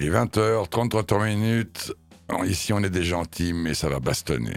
Il 0.00 0.04
est 0.04 0.10
20h, 0.10 0.68
33 0.68 1.24
minutes. 1.26 1.92
Ici, 2.44 2.72
on 2.72 2.84
est 2.84 2.88
des 2.88 3.02
gentils, 3.02 3.52
mais 3.52 3.74
ça 3.74 3.88
va 3.88 3.98
bastonner. 3.98 4.54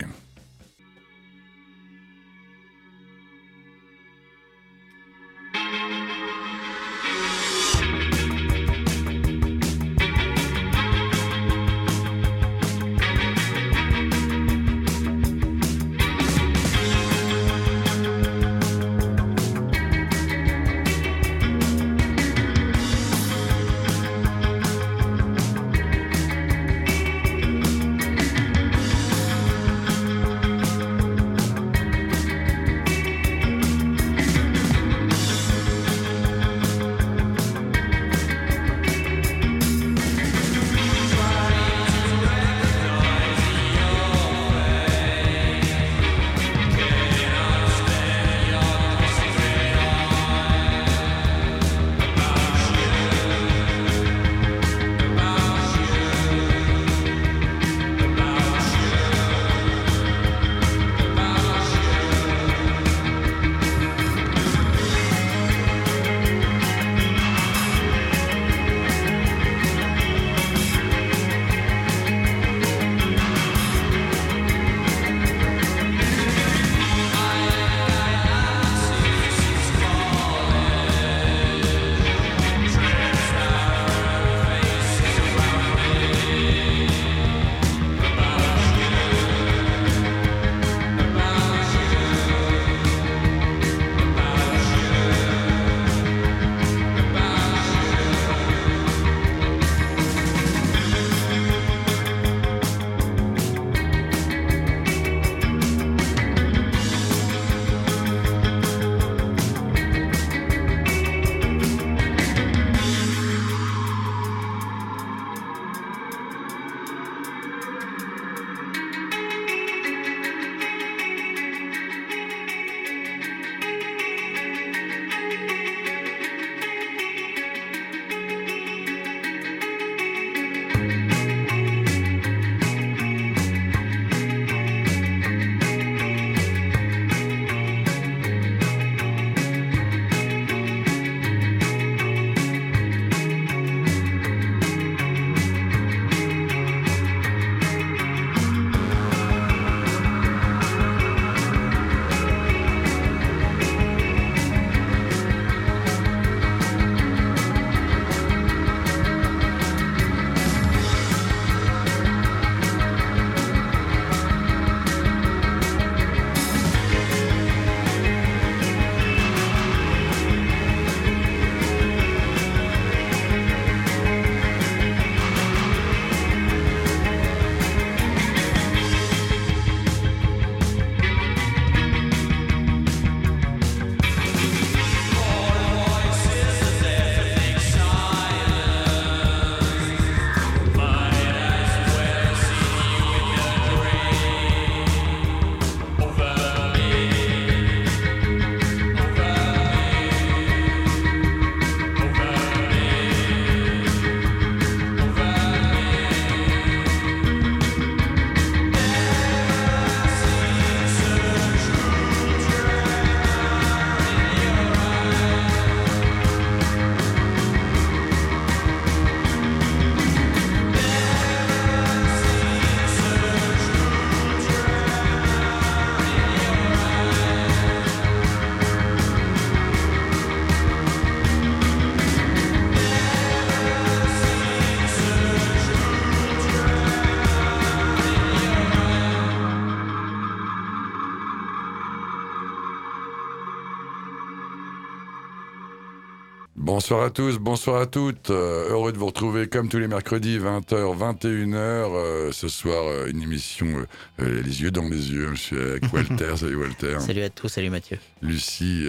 Bonsoir 246.92 247.08
à 247.08 247.10
tous, 247.10 247.38
bonsoir 247.40 247.82
à 247.82 247.86
toutes. 247.86 248.32
Euh, 248.32 248.68
heureux 248.70 248.92
de 248.92 248.98
vous 248.98 249.06
retrouver 249.06 249.48
comme 249.48 249.70
tous 249.70 249.80
les 249.80 249.88
mercredis, 249.88 250.38
20h, 250.40 250.98
21h. 250.98 252.34
ce 252.34 252.50
soir, 252.50 252.84
euh, 252.86 253.08
une 253.08 253.22
émission 253.22 253.88
euh, 254.20 254.42
Les 254.42 254.62
yeux 254.62 254.72
dans 254.72 254.90
les 254.90 255.10
yeux. 255.10 255.30
Je 255.34 255.40
suis 255.40 255.58
avec 255.58 255.84
Walter. 255.94 256.36
salut 256.36 256.58
Walter. 256.58 256.98
Salut 257.00 257.24
à 257.24 257.30
tous, 257.30 257.48
salut 257.48 257.70
Mathieu. 257.70 257.98
Lucie 258.22 258.88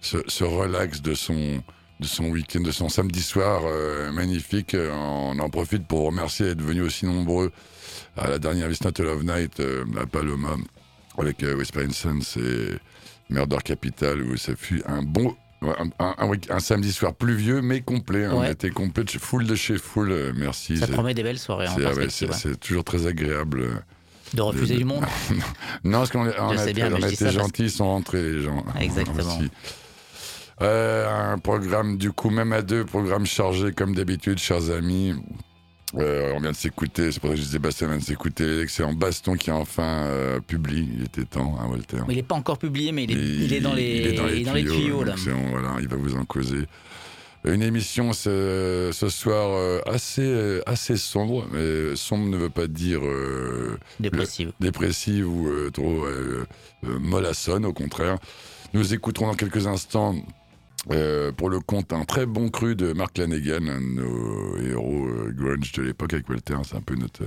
se, 0.00 0.42
relaxe 0.42 1.02
de 1.02 1.12
son, 1.12 1.62
de 2.00 2.06
son 2.06 2.30
week-end, 2.30 2.62
de 2.62 2.70
son 2.70 2.88
samedi 2.88 3.20
soir 3.20 3.60
magnifique. 4.10 4.74
On 4.74 5.38
en 5.38 5.50
profite 5.50 5.86
pour 5.86 6.06
remercier 6.06 6.46
d'être 6.46 6.62
venus 6.62 6.84
aussi 6.84 7.04
nombreux 7.04 7.52
à 8.16 8.30
la 8.30 8.38
dernière 8.38 8.70
Visna 8.70 8.90
Love 9.00 9.24
Night 9.24 9.62
à 10.00 10.06
Paloma 10.06 10.56
avec 11.18 11.42
Whisper 11.42 11.84
Incense 11.84 12.38
et 12.38 12.78
Murder 13.28 13.58
Capital 13.62 14.22
où 14.22 14.38
ça 14.38 14.56
fut 14.56 14.82
un 14.86 15.02
bon 15.02 15.36
un, 15.60 16.60
samedi 16.60 16.92
soir 16.92 17.14
pluvieux 17.14 17.62
mais 17.62 17.80
complet. 17.80 18.24
Hein. 18.24 18.32
On 18.34 18.44
était 18.44 18.70
complet, 18.70 19.04
full 19.18 19.46
de 19.46 19.54
chez 19.54 19.78
full. 19.78 20.10
Euh, 20.10 20.32
merci. 20.36 20.76
Ça 20.76 20.86
promet 20.86 21.14
des 21.14 21.22
belles 21.22 21.38
soirées. 21.38 21.66
C'est 22.10 22.60
toujours 22.60 22.84
très 22.84 23.06
agréable. 23.06 23.60
Euh, 23.60 23.74
de 24.34 24.42
refuser 24.42 24.76
du 24.76 24.84
monde 24.84 25.04
Non, 25.84 25.98
parce 25.98 26.10
qu'on 26.10 26.26
on 26.26 26.58
a, 26.58 26.68
été 26.68 27.30
gentils, 27.30 27.64
ils 27.64 27.70
sont 27.70 27.86
rentrés 27.86 28.22
les 28.22 28.42
gens. 28.42 28.62
Exactement. 28.78 29.38
Euh, 30.60 31.32
un 31.32 31.38
programme, 31.38 31.96
du 31.96 32.12
coup, 32.12 32.30
même 32.30 32.52
à 32.52 32.62
deux, 32.62 32.84
programme 32.84 33.26
chargé 33.26 33.72
comme 33.72 33.94
d'habitude, 33.94 34.38
chers 34.38 34.70
amis. 34.70 35.14
Euh, 35.94 36.32
on 36.36 36.40
vient 36.40 36.50
de 36.50 36.56
s'écouter, 36.56 37.10
c'est 37.12 37.20
pour 37.20 37.30
ça 37.30 37.34
que 37.36 37.40
je 37.40 37.46
disais 37.46 37.58
Bastien 37.58 37.88
vient 37.88 37.98
de 37.98 38.02
s'écouter 38.02 38.44
l'excellent 38.44 38.92
Baston 38.92 39.36
qui 39.36 39.50
a 39.50 39.56
enfin 39.56 40.04
euh, 40.06 40.40
publié. 40.40 40.86
Il 40.92 41.04
était 41.04 41.24
temps, 41.24 41.56
hein, 41.60 41.66
Walter. 41.70 41.98
il 42.08 42.16
n'est 42.16 42.22
pas 42.22 42.34
encore 42.34 42.58
publié, 42.58 42.92
mais 42.92 43.04
il 43.04 43.12
est, 43.12 43.14
il 43.14 43.52
est, 43.52 43.60
dans, 43.60 43.74
les, 43.74 43.96
il 43.96 44.06
est 44.06 44.12
dans, 44.44 44.52
les, 44.52 44.64
tuyaux. 44.64 45.04
là. 45.04 45.14
voilà, 45.50 45.76
il 45.80 45.88
va 45.88 45.96
vous 45.96 46.16
en 46.16 46.24
causer. 46.24 46.66
Une 47.44 47.62
émission 47.62 48.12
ce, 48.12 48.90
ce 48.92 49.08
soir 49.08 49.50
euh, 49.52 49.80
assez, 49.86 50.60
assez 50.66 50.96
sombre, 50.96 51.46
mais 51.52 51.96
sombre 51.96 52.28
ne 52.28 52.36
veut 52.36 52.50
pas 52.50 52.66
dire 52.66 53.00
dépressive. 54.00 54.52
dépressive 54.60 55.28
ou 55.28 55.70
trop 55.70 56.04
mollassonne, 56.82 57.64
au 57.64 57.72
contraire. 57.72 58.18
Nous 58.74 58.92
écouterons 58.92 59.28
dans 59.28 59.34
quelques 59.34 59.66
instants 59.66 60.14
euh, 60.90 61.32
pour 61.32 61.50
le 61.50 61.60
compte, 61.60 61.92
un 61.92 62.04
très 62.04 62.26
bon 62.26 62.48
cru 62.48 62.76
de 62.76 62.92
Mark 62.92 63.18
Lanegan, 63.18 63.68
un 63.68 63.80
de 63.80 64.00
nos 64.00 64.56
héros 64.58 65.06
euh, 65.06 65.32
grunge 65.32 65.72
de 65.72 65.82
l'époque 65.82 66.12
avec 66.14 66.28
Walter, 66.28 66.56
c'est 66.64 66.76
un 66.76 66.80
peu 66.80 66.94
notre, 66.94 67.24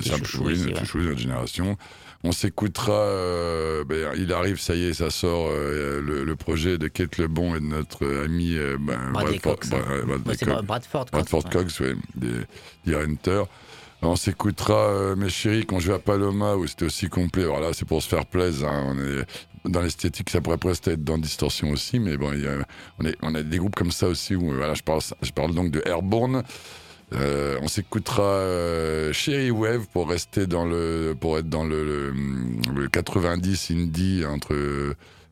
chouchou, 0.00 0.44
de 0.44 0.70
notre 0.70 1.16
génération. 1.16 1.76
On 2.24 2.32
s'écoutera, 2.32 2.92
euh, 2.92 3.84
ben, 3.84 4.12
il 4.16 4.32
arrive, 4.32 4.60
ça 4.60 4.74
y 4.74 4.84
est, 4.84 4.94
ça 4.94 5.10
sort, 5.10 5.50
le, 5.50 6.34
projet 6.34 6.78
de 6.78 6.88
Kate 6.88 7.18
Lebon 7.18 7.54
et 7.54 7.60
de 7.60 7.66
notre 7.66 8.06
ami 8.24 8.56
ben, 8.80 9.12
Bradford, 9.12 9.40
Cox, 9.40 9.68
Bradford, 9.68 10.62
Bradford, 10.62 11.06
Bradford 11.12 11.50
Cox, 11.50 11.80
oui, 11.80 11.94
des, 12.16 12.94
Hunter. 12.94 13.42
On 14.02 14.16
s'écoutera 14.16 15.14
Mes 15.14 15.28
chéris 15.28 15.66
quand 15.66 15.78
je 15.78 15.88
vais 15.88 15.94
à 15.94 15.98
Paloma 15.98 16.56
où 16.56 16.66
c'était 16.66 16.86
aussi 16.86 17.10
complet. 17.10 17.44
Alors 17.44 17.60
là, 17.60 17.68
c'est 17.74 17.84
pour 17.84 18.02
se 18.02 18.08
faire 18.08 18.24
plaisir. 18.24 18.68
Hein. 18.68 18.94
On 18.94 18.98
est 18.98 19.26
dans 19.64 19.80
l'esthétique, 19.80 20.30
ça 20.30 20.40
pourrait 20.40 20.58
presque 20.58 20.88
être 20.88 21.04
dans 21.04 21.18
Distorsion 21.18 21.70
aussi, 21.70 21.98
mais 21.98 22.16
bon, 22.16 22.32
on, 22.98 23.04
est, 23.04 23.16
on 23.22 23.34
a 23.34 23.42
des 23.42 23.58
groupes 23.58 23.74
comme 23.76 23.92
ça 23.92 24.08
aussi 24.08 24.34
où 24.34 24.52
voilà, 24.52 24.74
je 24.74 24.82
parle, 24.82 25.00
je 25.22 25.30
parle 25.32 25.54
donc 25.54 25.70
de 25.70 25.82
Airborne. 25.86 26.42
Euh, 27.12 27.58
on 27.60 27.68
s'écoutera 27.68 28.22
euh, 28.22 29.12
Sherry 29.12 29.50
Wave 29.50 29.86
pour 29.92 30.08
rester 30.08 30.46
dans 30.46 30.64
le, 30.64 31.16
pour 31.18 31.38
être 31.38 31.48
dans 31.48 31.64
le, 31.64 31.84
le, 31.84 32.14
le 32.72 32.88
90 32.88 33.72
indie 33.72 34.24
entre 34.24 34.54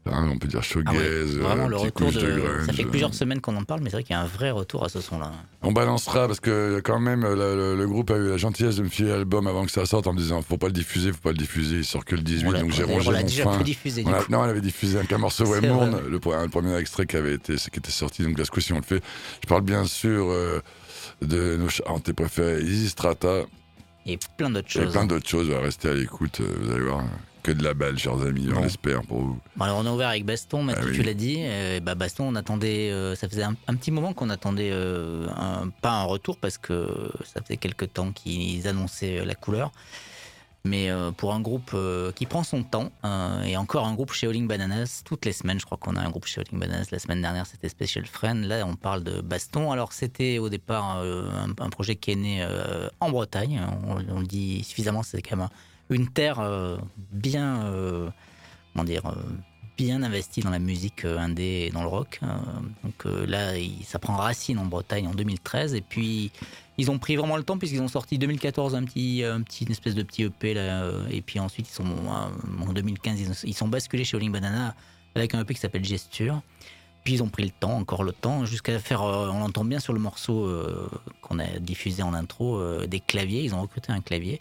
Hein, 0.07 0.29
on 0.33 0.39
peut 0.39 0.49
dire 0.49 0.63
showgaze, 0.63 1.39
ah 1.45 1.67
le 1.67 1.77
retour 1.77 2.11
de, 2.11 2.65
Ça 2.67 2.73
fait 2.73 2.85
plusieurs 2.85 3.15
semaines 3.15 3.41
qu'on 3.41 3.57
en 3.57 3.65
parle, 3.65 3.81
mais 3.81 3.91
c'est 3.91 3.97
vrai 3.97 4.05
qu'il 4.05 4.15
y 4.15 4.19
a 4.19 4.23
un 4.23 4.27
vrai 4.27 4.51
retour 4.51 4.85
à 4.85 4.89
ce 4.89 5.01
son-là. 5.01 5.33
On 5.63 5.73
balancera 5.73 6.27
parce 6.27 6.41
que 6.41 6.81
quand 6.83 6.99
même 6.99 7.23
le, 7.23 7.87
groupe 7.87 8.11
a 8.11 8.17
eu 8.17 8.29
la 8.31 8.37
gentillesse 8.37 8.77
de 8.77 8.83
me 8.83 8.89
filer 8.89 9.11
l'album 9.11 9.47
avant 9.47 9.65
que 9.65 9.71
ça 9.71 9.85
sorte 9.87 10.07
en 10.07 10.13
me 10.13 10.19
disant 10.19 10.41
faut 10.43 10.57
pas 10.57 10.69
le 10.69 10.73
diffuser, 10.73 11.13
faut 11.13 11.19
pas 11.19 11.33
le 11.33 11.37
diffuser, 11.37 11.79
il 11.79 11.85
sort 11.85 12.05
que 12.05 12.15
le 12.15 12.23
18, 12.23 12.53
donc 12.53 12.73
j'ai 12.73 12.85
rongé 12.85 13.09
on 13.09 13.13
l'a 13.13 13.23
déjà 13.23 13.45
pu 13.57 13.65
diffuser. 13.65 14.05
non, 14.05 14.15
on 14.31 14.43
avait 14.43 14.61
diffusé 14.61 14.99
un 14.99 15.19
morceau 15.19 15.45
Waymourn, 15.49 16.01
le, 16.05 16.11
le, 16.11 16.49
premier 16.49 16.77
extrait 16.77 17.07
qui 17.07 17.17
avait 17.17 17.35
été, 17.35 17.57
qui 17.57 17.79
était 17.79 17.91
sorti, 17.91 18.23
donc 18.23 18.39
la 18.39 18.45
ce 18.45 18.51
coup-ci 18.51 18.73
on 18.73 18.77
le 18.77 18.83
fait. 18.83 19.03
Je 19.43 19.49
parle 19.49 19.63
bien 19.63 19.85
sûr 19.85 20.31
euh, 20.31 20.61
de 21.23 21.57
nos 21.57 21.69
chantés 21.69 22.13
préférés, 22.13 22.63
Easy 22.63 22.89
Strata. 22.89 23.43
Et 24.07 24.19
plein 24.39 24.49
d'autres 24.49 24.71
choses. 24.71 24.85
Et 24.85 24.93
plein 24.93 25.05
d'autres 25.05 25.29
choses, 25.29 25.51
restez 25.51 25.91
à 25.91 25.95
l'écoute, 25.95 26.41
euh, 26.41 26.55
vous 26.63 26.71
allez 26.71 26.85
voir 26.85 27.05
que 27.43 27.53
de 27.53 27.63
la 27.63 27.75
balle, 27.75 27.99
chers 27.99 28.21
amis, 28.21 28.49
on 28.55 28.65
espère 28.65 29.03
pour 29.03 29.21
vous. 29.21 29.39
alors 29.61 29.79
on 29.79 29.87
a 29.87 29.93
ouvert 29.93 30.09
avec 30.09 30.25
Baston, 30.25 30.63
mais 30.63 30.75
ah 30.77 30.81
tu 30.93 31.03
l'as 31.03 31.15
dit. 31.15 31.37
Euh, 31.41 31.81
bah 31.81 31.95
Baston, 31.95 32.25
on 32.29 32.35
attendait, 32.35 32.91
euh, 32.91 33.15
ça 33.15 33.29
faisait 33.29 33.43
un, 33.43 33.55
petit 33.55 33.91
moment 33.91 34.13
qu'on 34.13 34.31
attendait 34.31 34.71
euh, 34.73 35.27
pas 35.81 35.93
un 35.93 36.05
retour 36.05 36.37
parce 36.37 36.59
que 36.59 37.11
ça 37.25 37.41
faisait 37.43 37.57
quelques 37.57 37.93
temps 37.93 38.13
qu'ils 38.13 38.67
annonçaient 38.69 39.25
la 39.25 39.35
couleur. 39.35 39.73
Mais 40.65 40.91
pour 41.17 41.33
un 41.33 41.41
groupe 41.41 41.75
qui 42.15 42.27
prend 42.27 42.43
son 42.43 42.63
temps, 42.63 42.91
et 43.47 43.57
encore 43.57 43.87
un 43.87 43.95
groupe 43.95 44.13
chez 44.13 44.27
Howling 44.27 44.47
Bananas, 44.47 45.03
toutes 45.05 45.25
les 45.25 45.33
semaines, 45.33 45.59
je 45.59 45.65
crois 45.65 45.79
qu'on 45.79 45.97
a 45.97 46.01
un 46.01 46.11
groupe 46.11 46.27
chez 46.27 46.41
Howling 46.41 46.61
Bananas. 46.61 46.89
La 46.91 46.99
semaine 46.99 47.23
dernière, 47.23 47.47
c'était 47.47 47.71
Special 47.71 48.05
Friend. 48.05 48.45
Là, 48.45 48.67
on 48.67 48.75
parle 48.75 49.03
de 49.03 49.23
Baston. 49.23 49.71
Alors, 49.73 49.93
c'était 49.93 50.39
au 50.39 50.51
départ 50.51 50.99
un, 50.99 51.71
projet 51.71 51.97
qui 51.97 52.11
est 52.11 52.17
né 52.17 52.47
en 53.01 53.11
Bretagne. 53.11 53.63
On, 53.87 54.01
on, 54.15 54.21
le 54.21 54.27
dit 54.27 54.63
suffisamment, 54.63 55.03
c'est 55.03 55.23
quand 55.23 55.37
même 55.37 55.49
une 55.91 56.09
terre 56.09 56.41
euh, 56.41 56.77
bien, 57.13 57.65
euh, 57.65 58.09
comment 58.73 58.85
dire, 58.85 59.07
euh, 59.07 59.15
bien 59.77 60.03
investie 60.03 60.41
dans 60.41 60.51
la 60.51 60.59
musique 60.59 61.05
indé 61.05 61.67
et 61.67 61.71
dans 61.71 61.83
le 61.83 61.89
rock. 61.89 62.21
donc 62.83 63.05
là, 63.05 63.53
ça 63.85 64.01
prend 64.01 64.17
racine 64.17 64.59
en 64.59 64.67
Bretagne 64.67 65.07
en 65.07 65.15
2013 65.15 65.77
et 65.77 65.83
puis 65.83 66.33
ils 66.79 66.91
ont 66.91 66.99
pris 66.99 67.15
vraiment 67.15 67.37
le 67.37 67.45
temps 67.45 67.59
puisqu'ils 67.59 67.81
ont 67.81 67.87
sorti 67.87 68.19
2014 68.19 68.75
un 68.75 68.83
petit, 68.83 69.23
un 69.23 69.41
petit 69.43 69.67
une 69.67 69.71
espèce 69.71 69.95
de 69.95 70.03
petit 70.03 70.25
EP 70.25 70.57
et 71.13 71.23
puis 71.23 71.39
ensuite 71.39 71.69
ils 71.69 71.73
sont 71.73 71.85
en 72.09 72.73
2015 72.73 73.45
ils, 73.45 73.55
sont 73.55 73.69
basculés 73.69 74.03
chez 74.03 74.17
Oling 74.17 74.33
Banana 74.33 74.75
avec 75.15 75.37
un 75.37 75.43
EP 75.43 75.55
qui 75.55 75.61
s'appelle 75.61 75.85
Gesture. 75.85 76.43
Puis 77.05 77.15
ils 77.15 77.23
ont 77.23 77.29
pris 77.29 77.45
le 77.45 77.51
temps, 77.51 77.77
encore 77.77 78.03
le 78.03 78.11
temps, 78.13 78.45
jusqu'à 78.47 78.81
faire, 78.81 79.03
on 79.03 79.39
l'entend 79.39 79.65
bien 79.65 79.79
sur 79.79 79.93
le 79.93 80.01
morceau 80.01 80.53
qu'on 81.23 81.39
a 81.39 81.47
diffusé 81.61 82.03
en 82.03 82.15
intro, 82.15 82.85
des 82.87 82.99
claviers. 82.99 83.45
Ils 83.45 83.55
ont 83.55 83.63
recruté 83.63 83.93
un 83.93 84.01
clavier. 84.01 84.41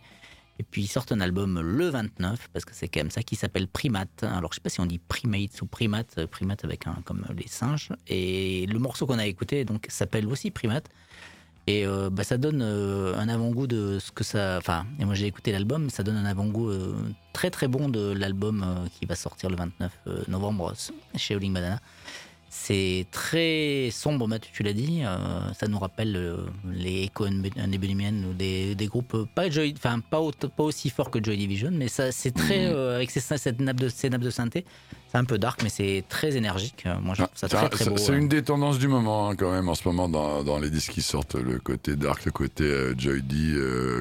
Et 0.60 0.64
puis 0.64 0.84
ils 0.84 0.88
sortent 0.88 1.12
un 1.12 1.22
album 1.22 1.60
le 1.60 1.90
29, 1.90 2.50
parce 2.52 2.66
que 2.66 2.74
c'est 2.74 2.88
quand 2.88 3.00
même 3.00 3.12
ça, 3.12 3.22
qui 3.22 3.36
s'appelle 3.36 3.68
Primate. 3.68 4.24
Alors 4.24 4.52
je 4.52 4.56
sais 4.56 4.62
pas 4.62 4.70
si 4.70 4.80
on 4.80 4.86
dit 4.86 5.00
Primate 5.00 5.62
ou 5.62 5.66
Primate, 5.66 6.18
euh, 6.18 6.28
Primate 6.28 6.64
avec 6.66 6.88
un 6.88 6.98
comme 7.06 7.26
les 7.36 7.48
singes. 7.48 7.90
Et 8.08 8.66
le 8.66 8.80
morceau 8.80 9.06
qu'on 9.06 9.20
a 9.20 9.26
écouté 9.26 9.66
donc 9.66 9.86
s'appelle 9.90 10.28
aussi 10.28 10.52
Primate. 10.52 10.90
Et 11.70 11.86
euh, 11.86 12.10
bah, 12.10 12.24
ça 12.24 12.38
donne 12.38 12.62
euh, 12.62 13.18
un 13.18 13.28
avant-goût 13.28 13.68
de 13.68 14.00
ce 14.00 14.12
que 14.12 14.24
ça. 14.24 14.58
Enfin, 14.58 14.86
et 15.00 15.06
moi 15.06 15.16
j'ai 15.16 15.28
écouté 15.28 15.52
l'album, 15.52 15.90
ça 15.90 16.02
donne 16.02 16.18
un 16.18 16.26
avant-goût 16.26 16.72
très 17.34 17.52
très 17.52 17.68
bon 17.68 17.90
de 17.90 18.14
l'album 18.14 18.88
qui 18.98 19.06
va 19.06 19.16
sortir 19.16 19.50
le 19.50 19.58
29 19.58 19.92
novembre 20.28 20.74
chez 21.16 21.36
Oling 21.36 21.54
Banana. 21.54 21.80
C'est 22.50 23.06
très 23.12 23.90
sombre, 23.92 24.28
Mathieu, 24.28 24.52
tu 24.54 24.64
l'as 24.64 24.74
dit. 24.74 25.02
Euh, 25.04 25.18
ça 25.54 25.68
nous 25.68 25.80
rappelle 25.80 26.16
euh, 26.16 26.38
les 26.72 27.04
Echo 27.04 27.28
and 27.28 27.42
ou 27.44 28.34
des, 28.34 28.74
des 28.74 28.88
groupes 28.88 29.16
euh, 29.16 29.26
pas, 29.36 29.50
Joy, 29.50 29.74
enfin, 29.78 30.00
pas, 30.00 30.22
pas, 30.56 30.64
aussi 30.64 30.90
forts 30.90 31.12
que 31.12 31.22
Joy 31.22 31.36
Division, 31.38 31.72
mais 31.74 31.90
ça, 31.90 32.12
c'est 32.12 32.32
très. 32.32 32.70
Mhm. 32.70 32.78
avec 32.96 33.12
ces, 33.12 33.20
cette 33.20 33.60
nappe 33.60 33.80
de, 33.80 33.90
ces 33.90 34.10
nappes 34.10 34.22
de 34.22 34.30
synthé, 34.30 34.66
c'est 35.12 35.18
un 35.18 35.24
peu 35.24 35.38
dark, 35.38 35.62
mais 35.64 35.70
c'est 35.70 36.04
très 36.10 36.36
énergique. 36.36 36.86
Moi, 37.02 37.16
je 37.16 37.24
trouve 37.24 37.36
ça 37.36 37.48
très, 37.48 37.70
très 37.70 37.86
beau. 37.86 37.98
C'est 37.98 38.18
une 38.18 38.28
des 38.28 38.44
tendances 38.44 38.80
du 38.80 38.88
moment, 38.88 39.30
hein, 39.30 39.36
quand 39.36 39.52
même, 39.52 39.70
en 39.70 39.76
ce 39.76 39.88
moment, 39.88 40.10
dans, 40.10 40.44
dans, 40.44 40.60
les 40.60 40.70
disques 40.70 40.92
qui 40.92 41.02
sortent. 41.02 41.36
Le 41.36 41.60
côté 41.60 41.96
dark, 41.96 42.26
le 42.26 42.32
côté 42.32 42.94
Joy 42.98 43.22
D, 43.22 43.56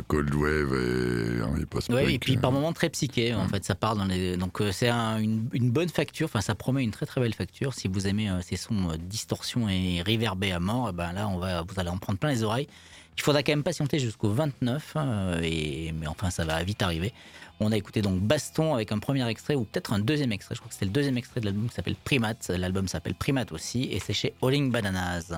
Cold 0.08 0.34
Wave 0.34 0.74
et 0.74 1.42
hein, 1.42 1.84
Oui, 1.90 2.14
et 2.14 2.18
puis 2.18 2.36
par 2.36 2.52
moments 2.52 2.72
très 2.72 2.88
psyché, 2.90 3.34
en 3.34 3.48
fait. 3.48 3.64
Ça 3.64 3.74
part 3.74 3.96
dans 3.96 4.04
les. 4.04 4.36
Donc, 4.36 4.62
c'est 4.72 4.90
une, 4.90 5.48
une, 5.52 5.70
bonne 5.70 5.88
facture. 5.88 6.26
Enfin, 6.26 6.40
ça 6.40 6.54
promet 6.54 6.82
une 6.82 6.90
très 6.90 7.06
très 7.06 7.20
belle 7.20 7.34
facture. 7.34 7.74
Si 7.74 7.88
vous 7.88 8.06
aimez 8.06 8.30
ces 8.42 8.56
sons 8.56 8.90
euh, 8.90 8.96
distorsion 8.98 9.68
et 9.68 10.02
réverbés 10.02 10.52
à 10.52 10.60
mort, 10.60 10.88
eh 10.90 10.92
ben 10.92 11.12
là, 11.12 11.28
on 11.28 11.38
va, 11.38 11.62
vous 11.62 11.78
allez 11.78 11.90
en 11.90 11.98
prendre 11.98 12.18
plein 12.18 12.30
les 12.30 12.42
oreilles. 12.42 12.68
Il 13.16 13.22
faudra 13.22 13.42
quand 13.42 13.52
même 13.52 13.62
patienter 13.62 13.98
jusqu'au 13.98 14.28
29, 14.28 14.92
euh, 14.96 15.40
et, 15.42 15.92
mais 15.98 16.06
enfin, 16.06 16.30
ça 16.30 16.44
va 16.44 16.62
vite 16.62 16.82
arriver. 16.82 17.14
On 17.60 17.72
a 17.72 17.76
écouté 17.76 18.02
donc 18.02 18.20
Baston 18.20 18.74
avec 18.74 18.92
un 18.92 18.98
premier 18.98 19.26
extrait, 19.28 19.54
ou 19.54 19.64
peut-être 19.64 19.92
un 19.92 19.98
deuxième 19.98 20.32
extrait. 20.32 20.54
Je 20.54 20.60
crois 20.60 20.68
que 20.68 20.74
c'était 20.74 20.86
le 20.86 20.92
deuxième 20.92 21.16
extrait 21.16 21.40
de 21.40 21.46
l'album 21.46 21.68
qui 21.68 21.74
s'appelle 21.74 21.96
Primate. 22.04 22.50
L'album 22.56 22.86
s'appelle 22.88 23.14
Primate 23.14 23.52
aussi, 23.52 23.84
et 23.84 23.98
c'est 23.98 24.12
chez 24.12 24.34
Alling 24.42 24.70
Bananas. 24.70 25.32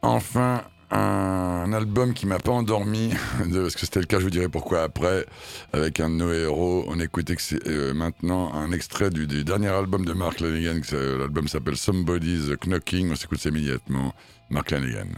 Enfin, 0.00 0.64
un 0.90 1.72
album 1.72 2.14
qui 2.14 2.26
m'a 2.26 2.38
pas 2.38 2.52
endormi, 2.52 3.10
parce 3.38 3.74
que 3.74 3.80
c'était 3.80 4.00
le 4.00 4.06
cas, 4.06 4.18
je 4.18 4.24
vous 4.24 4.30
dirai 4.30 4.48
pourquoi 4.48 4.82
après, 4.82 5.26
avec 5.72 6.00
un 6.00 6.08
de 6.08 6.14
nos 6.14 6.32
héros. 6.32 6.84
On 6.88 6.98
écoutait 7.00 7.36
euh, 7.66 7.94
maintenant 7.94 8.52
un 8.54 8.72
extrait 8.72 9.10
du, 9.10 9.26
dernier 9.44 9.68
album 9.68 10.04
de 10.04 10.12
Mark 10.12 10.40
Lanigan, 10.40 10.80
l'album 10.92 11.48
s'appelle 11.48 11.76
Somebody's 11.76 12.50
Knocking, 12.66 13.12
on 13.12 13.16
s'écoute 13.16 13.44
immédiatement, 13.44 14.14
Mark 14.50 14.70
Lanigan. 14.70 15.08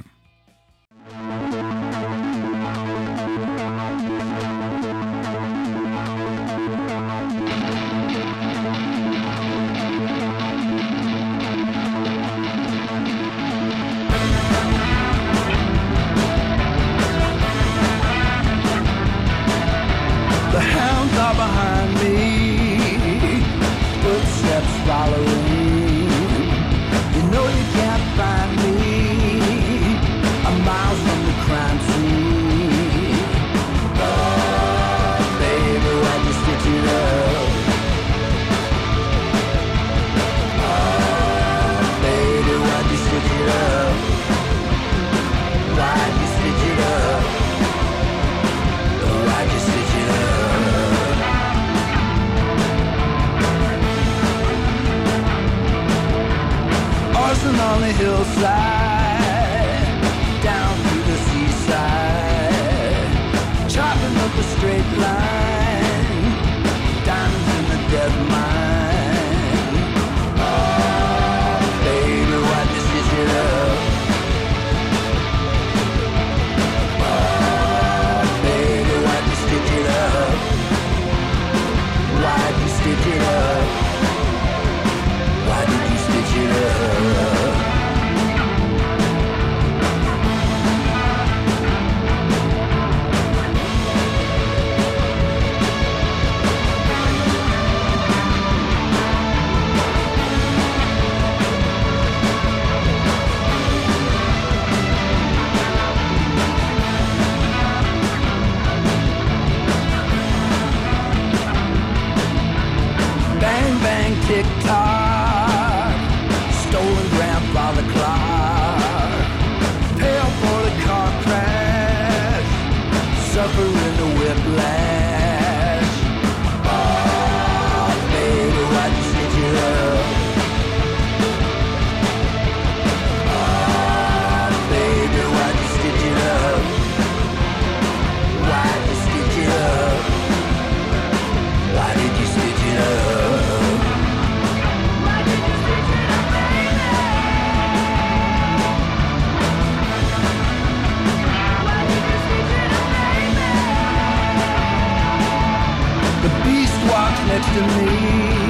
to 157.54 157.60
me. 157.68 158.43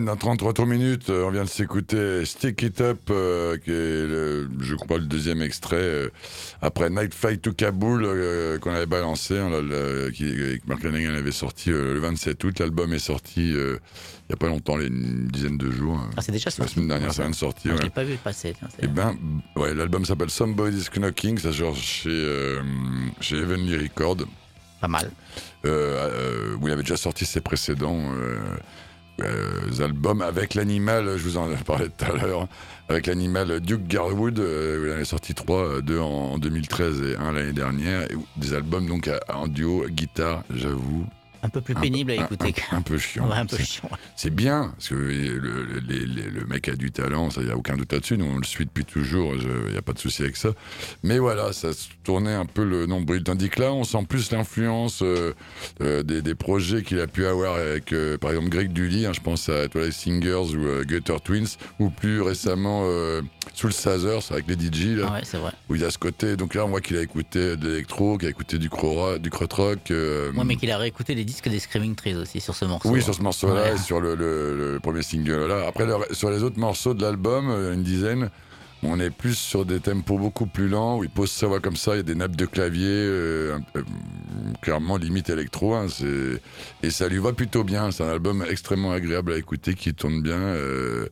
Dans 0.00 0.16
33 0.16 0.66
minutes, 0.66 1.10
euh, 1.10 1.24
on 1.24 1.30
vient 1.30 1.44
de 1.44 1.48
s'écouter 1.48 2.24
Stick 2.24 2.62
It 2.62 2.80
Up, 2.80 2.98
euh, 3.10 3.56
qui 3.58 3.70
est, 3.70 4.06
le, 4.06 4.48
je 4.60 4.74
crois, 4.74 4.98
le 4.98 5.06
deuxième 5.06 5.42
extrait, 5.42 5.76
euh, 5.76 6.08
après 6.62 6.90
Night 6.90 7.12
Flight 7.12 7.42
to 7.42 7.52
Kaboul, 7.52 8.58
qu'on 8.60 8.72
avait 8.72 8.86
balancé, 8.86 9.38
hein, 9.38 9.50
qui, 10.12 10.60
Mark 10.66 10.82
Lanegan 10.82 11.14
avait 11.14 11.32
sorti 11.32 11.70
le 11.70 11.98
27 11.98 12.44
août. 12.44 12.58
L'album 12.60 12.92
est 12.92 12.98
sorti 12.98 13.50
il 13.50 14.30
n'y 14.30 14.34
a 14.34 14.36
pas 14.36 14.48
longtemps, 14.48 14.78
une 14.80 15.26
dizaine 15.26 15.58
de 15.58 15.70
jours. 15.70 16.00
Ah, 16.16 16.22
c'est 16.22 16.32
déjà 16.32 16.50
sorti 16.50 16.70
La 16.70 16.74
semaine 16.74 16.88
dernière, 16.88 17.12
ça 17.12 17.22
vient 17.22 17.30
de 17.30 17.36
sortir. 17.36 17.72
Ah, 17.74 17.76
je 17.78 17.82
l'ai 17.82 17.90
pas 17.90 18.04
vu 18.04 18.16
passer. 18.16 18.54
Eh 18.80 18.86
ben, 18.86 19.16
ouais, 19.56 19.74
l'album 19.74 20.04
s'appelle 20.04 20.30
Somebody's 20.30 20.88
Knocking, 20.90 21.38
ça 21.38 21.52
sort 21.52 21.76
chez, 21.76 22.58
chez 23.20 23.36
Heavenly 23.36 23.76
Records. 23.76 24.26
Pas 24.80 24.88
mal. 24.88 25.10
où 25.64 26.66
il 26.66 26.70
avait 26.70 26.82
déjà 26.82 26.96
sorti 26.96 27.24
ses 27.24 27.40
précédents 27.40 28.00
euh, 28.14 28.38
albums 29.80 30.22
avec 30.22 30.54
l'animal, 30.54 31.16
je 31.16 31.22
vous 31.22 31.36
en 31.36 31.48
parlais 31.64 31.88
tout 31.88 32.04
à 32.04 32.12
l'heure, 32.12 32.48
avec 32.88 33.06
l'animal 33.06 33.60
Duke 33.60 33.86
Garwood, 33.86 34.38
euh, 34.38 34.86
il 34.86 34.92
en 34.92 35.00
est 35.00 35.04
sorti 35.04 35.34
trois, 35.34 35.64
euh, 35.64 35.80
deux 35.80 35.98
en, 35.98 36.38
2013 36.38 37.02
et 37.02 37.16
un 37.16 37.32
l'année 37.32 37.52
dernière, 37.52 38.06
des 38.36 38.54
albums 38.54 38.86
donc 38.86 39.10
en 39.32 39.46
duo 39.46 39.86
guitare, 39.88 40.42
j'avoue, 40.50 41.06
un 41.44 41.48
peu 41.50 41.60
plus 41.60 41.74
pénible 41.74 42.12
à 42.12 42.14
écouter. 42.14 42.54
Un, 42.72 42.80
peu 42.80 42.96
chiant. 42.98 43.30
un 43.30 43.44
peu 43.44 43.58
chiant. 43.58 43.90
C'est 44.16 44.34
bien, 44.34 44.72
parce 44.76 44.88
que 44.88 44.94
le, 44.94 45.38
le, 45.38 46.46
mec 46.46 46.68
a 46.68 46.74
du 46.74 46.90
talent, 46.90 47.28
il 47.36 47.44
n'y 47.44 47.50
a 47.50 47.56
aucun 47.56 47.76
doute 47.76 47.92
là-dessus. 47.92 48.16
Nous, 48.16 48.24
on 48.24 48.38
le 48.38 48.44
suit 48.44 48.64
depuis 48.64 48.84
toujours, 48.84 49.34
il 49.34 49.72
n'y 49.72 49.76
a 49.76 49.82
pas 49.82 49.92
de 49.92 49.98
souci 49.98 50.22
avec 50.22 50.36
ça. 50.36 50.50
Mais 51.02 51.18
voilà, 51.18 51.52
ça 51.52 51.68
tournait 52.02 52.32
un 52.32 52.46
peu 52.46 52.64
le 52.64 52.86
nombril. 52.86 53.22
Tandis 53.22 53.50
que 53.50 53.60
là, 53.60 53.72
on 53.72 53.84
sent 53.84 54.04
plus 54.08 54.30
l'influence 54.32 55.02
euh, 55.02 55.34
euh, 55.82 56.02
des, 56.02 56.34
projets 56.34 56.82
qu'il 56.82 56.98
a 57.00 57.06
pu 57.06 57.26
avoir 57.26 57.56
avec, 57.56 57.92
euh, 57.92 58.16
par 58.18 58.30
exemple, 58.30 58.48
Greg 58.48 58.72
Dully, 58.72 59.06
hein, 59.06 59.12
je 59.12 59.20
pense 59.20 59.48
à 59.48 59.68
Twilight 59.68 59.92
Singers 59.92 60.56
ou 60.56 60.84
Gutter 60.84 61.16
Twins, 61.22 61.56
ou 61.78 61.90
plus 61.90 62.22
récemment 62.22 62.84
Soul 63.52 63.72
Sazers 63.72 64.30
avec 64.30 64.46
les 64.48 64.54
DJ, 64.54 64.96
là, 64.98 65.20
c'est 65.22 65.36
vrai. 65.36 65.52
où 65.68 65.74
il 65.74 65.84
a 65.84 65.90
ce 65.90 65.98
côté. 65.98 66.36
Donc 66.36 66.54
là, 66.54 66.64
on 66.64 66.68
voit 66.68 66.80
qu'il 66.80 66.96
a 66.96 67.02
écouté 67.02 67.56
de 67.56 67.68
l'électro, 67.68 68.16
qu'il 68.18 68.28
a 68.28 68.30
écouté 68.30 68.58
du, 68.58 68.70
cro 68.70 69.18
du 69.18 69.30
rock. 69.30 69.78
ouais, 69.90 70.44
mais 70.44 70.56
qu'il 70.56 70.70
a 70.70 70.78
réécouté 70.78 71.14
les 71.14 71.26
que 71.42 71.48
des 71.48 71.58
Screaming 71.58 71.94
Trees 71.94 72.16
aussi 72.16 72.40
sur 72.40 72.54
ce 72.54 72.64
morceau. 72.64 72.90
Oui, 72.90 73.02
sur 73.02 73.14
ce 73.14 73.22
morceau-là 73.22 73.72
et 73.72 73.78
sur 73.78 74.00
le, 74.00 74.78
premier 74.82 75.02
single. 75.02 75.46
Là. 75.46 75.66
Après, 75.66 75.86
sur 76.12 76.30
les 76.30 76.42
autres 76.42 76.58
morceaux 76.58 76.94
de 76.94 77.02
l'album, 77.02 77.50
euh, 77.50 77.74
une 77.74 77.82
dizaine, 77.82 78.30
on 78.82 79.00
est 79.00 79.10
plus 79.10 79.34
sur 79.34 79.64
des 79.64 79.80
tempos 79.80 80.18
beaucoup 80.18 80.46
plus 80.46 80.68
lents, 80.68 80.98
où 80.98 81.04
il 81.04 81.10
pose 81.10 81.30
sa 81.30 81.46
voix 81.46 81.60
comme 81.60 81.76
ça, 81.76 81.94
il 81.94 81.96
y 81.96 82.00
a 82.00 82.04
des 82.04 82.14
nappes 82.14 82.36
de 82.36 82.46
clavier, 82.46 82.88
euh, 82.88 83.58
clairement 84.60 84.96
limite 84.96 85.30
électro, 85.30 85.74
hein, 85.74 85.86
et 86.82 86.90
ça 86.90 87.08
lui 87.08 87.18
va 87.18 87.32
plutôt 87.32 87.64
bien. 87.64 87.90
C'est 87.90 88.04
un 88.04 88.10
album 88.10 88.44
extrêmement 88.48 88.92
agréable 88.92 89.32
à 89.32 89.38
écouter, 89.38 89.74
qui 89.74 89.94
tourne 89.94 90.20
bien. 90.22 90.38
Euh, 90.38 91.08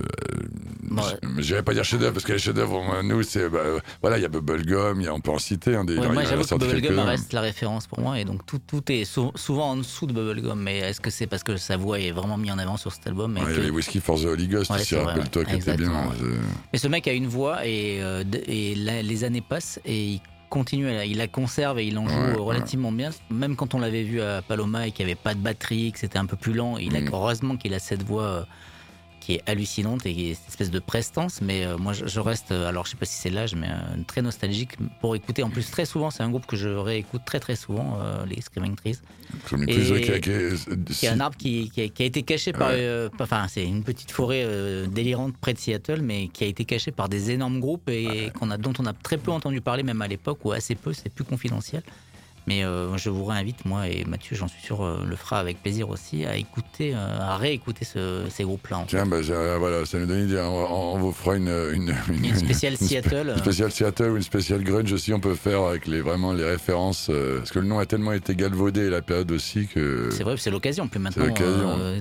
euh, 0.00 1.04
je 1.38 1.54
vais 1.54 1.62
pas 1.62 1.74
dire 1.74 1.84
chef-d'œuvre 1.84 2.12
parce 2.12 2.24
que 2.24 2.32
les 2.32 2.38
chefs-d'œuvre, 2.38 3.02
nous, 3.02 3.22
c'est. 3.22 3.48
Bah, 3.48 3.60
voilà, 4.00 4.18
il 4.18 4.22
y 4.22 4.24
a 4.24 4.28
Bubblegum, 4.28 5.00
y 5.00 5.06
a, 5.06 5.14
on 5.14 5.20
peut 5.20 5.30
en 5.30 5.38
citer. 5.38 5.74
Hein, 5.74 5.84
des, 5.84 5.96
moi, 5.96 6.24
j'avoue 6.24 6.44
que 6.44 6.54
Bubblegum 6.54 6.98
reste 7.00 7.32
la 7.32 7.40
référence 7.40 7.86
pour 7.86 8.00
moi 8.00 8.18
et 8.18 8.24
donc 8.24 8.44
tout, 8.46 8.60
tout 8.64 8.82
est 8.90 9.04
souvent 9.04 9.70
en 9.70 9.76
dessous 9.76 10.06
de 10.06 10.12
Bubblegum. 10.12 10.60
Mais 10.60 10.78
est-ce 10.78 11.00
que 11.00 11.10
c'est 11.10 11.26
parce 11.26 11.42
que 11.42 11.56
sa 11.56 11.76
voix 11.76 11.98
est 12.00 12.10
vraiment 12.10 12.36
mise 12.36 12.52
en 12.52 12.58
avant 12.58 12.76
sur 12.76 12.92
cet 12.92 13.06
album 13.06 13.38
Il 13.40 13.54
y 13.54 13.58
avait 13.58 13.70
Whiskey 13.70 14.00
for 14.00 14.20
the 14.20 14.26
Holy 14.26 14.48
Ghost, 14.48 14.70
ouais, 14.70 14.98
rappelle-toi, 14.98 15.44
qui 15.44 15.56
était 15.56 15.76
bien. 15.76 15.92
Mais 16.72 16.78
ce 16.78 16.88
mec 16.88 17.08
a 17.08 17.12
une 17.12 17.26
voix 17.26 17.66
et, 17.66 18.02
euh, 18.02 18.24
et 18.46 18.74
les 18.74 19.24
années 19.24 19.40
passent 19.40 19.80
et 19.84 20.04
il 20.04 20.20
continue, 20.50 20.88
il 21.04 21.16
la 21.16 21.26
conserve 21.26 21.80
et 21.80 21.86
il 21.86 21.98
en 21.98 22.06
joue 22.06 22.44
relativement 22.44 22.92
bien. 22.92 23.10
Même 23.30 23.56
quand 23.56 23.74
on 23.74 23.80
l'avait 23.80 24.04
vu 24.04 24.20
à 24.20 24.42
Paloma 24.42 24.86
et 24.86 24.92
qu'il 24.92 25.06
n'y 25.06 25.12
avait 25.12 25.20
pas 25.20 25.34
de 25.34 25.40
batterie, 25.40 25.90
que 25.92 25.98
c'était 25.98 26.18
un 26.18 26.26
peu 26.26 26.36
plus 26.36 26.52
lent, 26.52 26.78
il 26.78 26.96
a, 26.96 27.00
mm. 27.00 27.10
heureusement 27.12 27.56
qu'il 27.56 27.74
a 27.74 27.80
cette 27.80 28.04
voix 28.04 28.22
euh, 28.22 28.44
qui 29.24 29.34
est 29.34 29.42
hallucinante 29.46 30.04
et 30.04 30.12
qui 30.12 30.26
est 30.26 30.32
une 30.32 30.48
espèce 30.48 30.70
de 30.70 30.78
prestance. 30.78 31.40
Mais 31.40 31.64
euh, 31.64 31.78
moi, 31.78 31.94
je, 31.94 32.20
reste, 32.20 32.52
euh, 32.52 32.68
alors 32.68 32.84
je 32.84 32.90
sais 32.90 32.96
pas 32.96 33.06
si 33.06 33.16
c'est 33.16 33.30
l'âge, 33.30 33.54
mais 33.54 33.68
euh, 33.68 34.02
très 34.06 34.20
nostalgique 34.20 34.72
pour 35.00 35.16
écouter. 35.16 35.42
En 35.42 35.48
plus, 35.48 35.70
très 35.70 35.86
souvent, 35.86 36.10
c'est 36.10 36.22
un 36.22 36.28
groupe 36.28 36.44
que 36.44 36.56
je 36.56 36.68
réécoute 36.68 37.22
très 37.24 37.40
très 37.40 37.56
souvent, 37.56 37.98
les 38.28 38.40
Screaming 38.42 38.76
Trees. 38.76 38.98
qui, 40.92 41.06
est 41.06 41.08
un 41.08 41.20
arbre 41.20 41.36
qui, 41.36 41.72
a, 41.78 41.82
été 42.04 42.22
caché 42.22 42.52
par. 42.52 42.70
enfin, 43.18 43.46
c'est 43.48 43.64
une 43.64 43.82
petite 43.82 44.10
forêt 44.10 44.46
délirante 44.88 45.34
près 45.38 45.54
de 45.54 45.58
Seattle, 45.58 46.02
mais 46.02 46.28
qui 46.28 46.44
a 46.44 46.46
été 46.46 46.64
caché 46.64 46.90
par 46.90 47.08
des 47.08 47.30
énormes 47.30 47.60
groupes 47.60 47.88
et 47.88 48.30
qu'on 48.38 48.50
a, 48.50 48.58
dont 48.58 48.74
on 48.78 48.86
a 48.86 48.92
très 48.92 49.16
peu 49.16 49.30
entendu 49.30 49.60
parler, 49.60 49.82
même 49.82 50.02
à 50.02 50.08
l'époque, 50.08 50.44
ou 50.44 50.52
assez 50.52 50.74
peu, 50.74 50.92
c'est 50.92 51.08
plus 51.08 51.24
confidentiel. 51.24 51.82
Mais 52.46 52.62
euh, 52.62 52.96
je 52.98 53.08
vous 53.08 53.24
réinvite, 53.24 53.64
moi 53.64 53.88
et 53.88 54.04
Mathieu, 54.04 54.36
j'en 54.36 54.48
suis 54.48 54.60
sûr, 54.60 54.82
euh, 54.82 55.02
le 55.06 55.16
fera 55.16 55.38
avec 55.38 55.62
plaisir 55.62 55.88
aussi, 55.88 56.26
à 56.26 56.36
écouter, 56.36 56.92
euh, 56.94 57.18
à 57.20 57.38
réécouter 57.38 57.86
ces 57.86 58.44
groupes-là. 58.44 58.84
Tiens, 58.86 59.06
bah, 59.06 59.20
voilà, 59.58 59.86
ça 59.86 59.98
nous 59.98 60.06
donne 60.06 60.20
une 60.20 60.28
idée. 60.28 60.40
On, 60.40 60.98
vous 60.98 61.12
fera 61.12 61.36
une, 61.36 61.48
une, 61.48 61.94
une, 62.08 62.34
spéciale 62.34 62.76
Seattle. 62.80 63.32
Une 63.34 63.38
spéciale 63.38 63.72
Seattle 63.72 64.10
ou 64.10 64.16
une 64.16 64.22
spéciale 64.22 64.62
grunge 64.62 64.92
aussi, 64.92 65.14
on 65.14 65.20
peut 65.20 65.34
faire 65.34 65.62
avec 65.62 65.86
les, 65.86 66.02
vraiment 66.02 66.32
les 66.32 66.44
références. 66.44 67.10
parce 67.38 67.50
que 67.50 67.60
le 67.60 67.66
nom 67.66 67.78
a 67.78 67.86
tellement 67.86 68.12
été 68.12 68.36
galvaudé 68.36 68.90
la 68.90 69.00
période 69.00 69.32
aussi 69.32 69.66
que. 69.66 70.10
C'est 70.12 70.24
vrai, 70.24 70.36
c'est 70.36 70.50
l'occasion. 70.50 70.86
Puis 70.86 71.00
maintenant, 71.00 71.24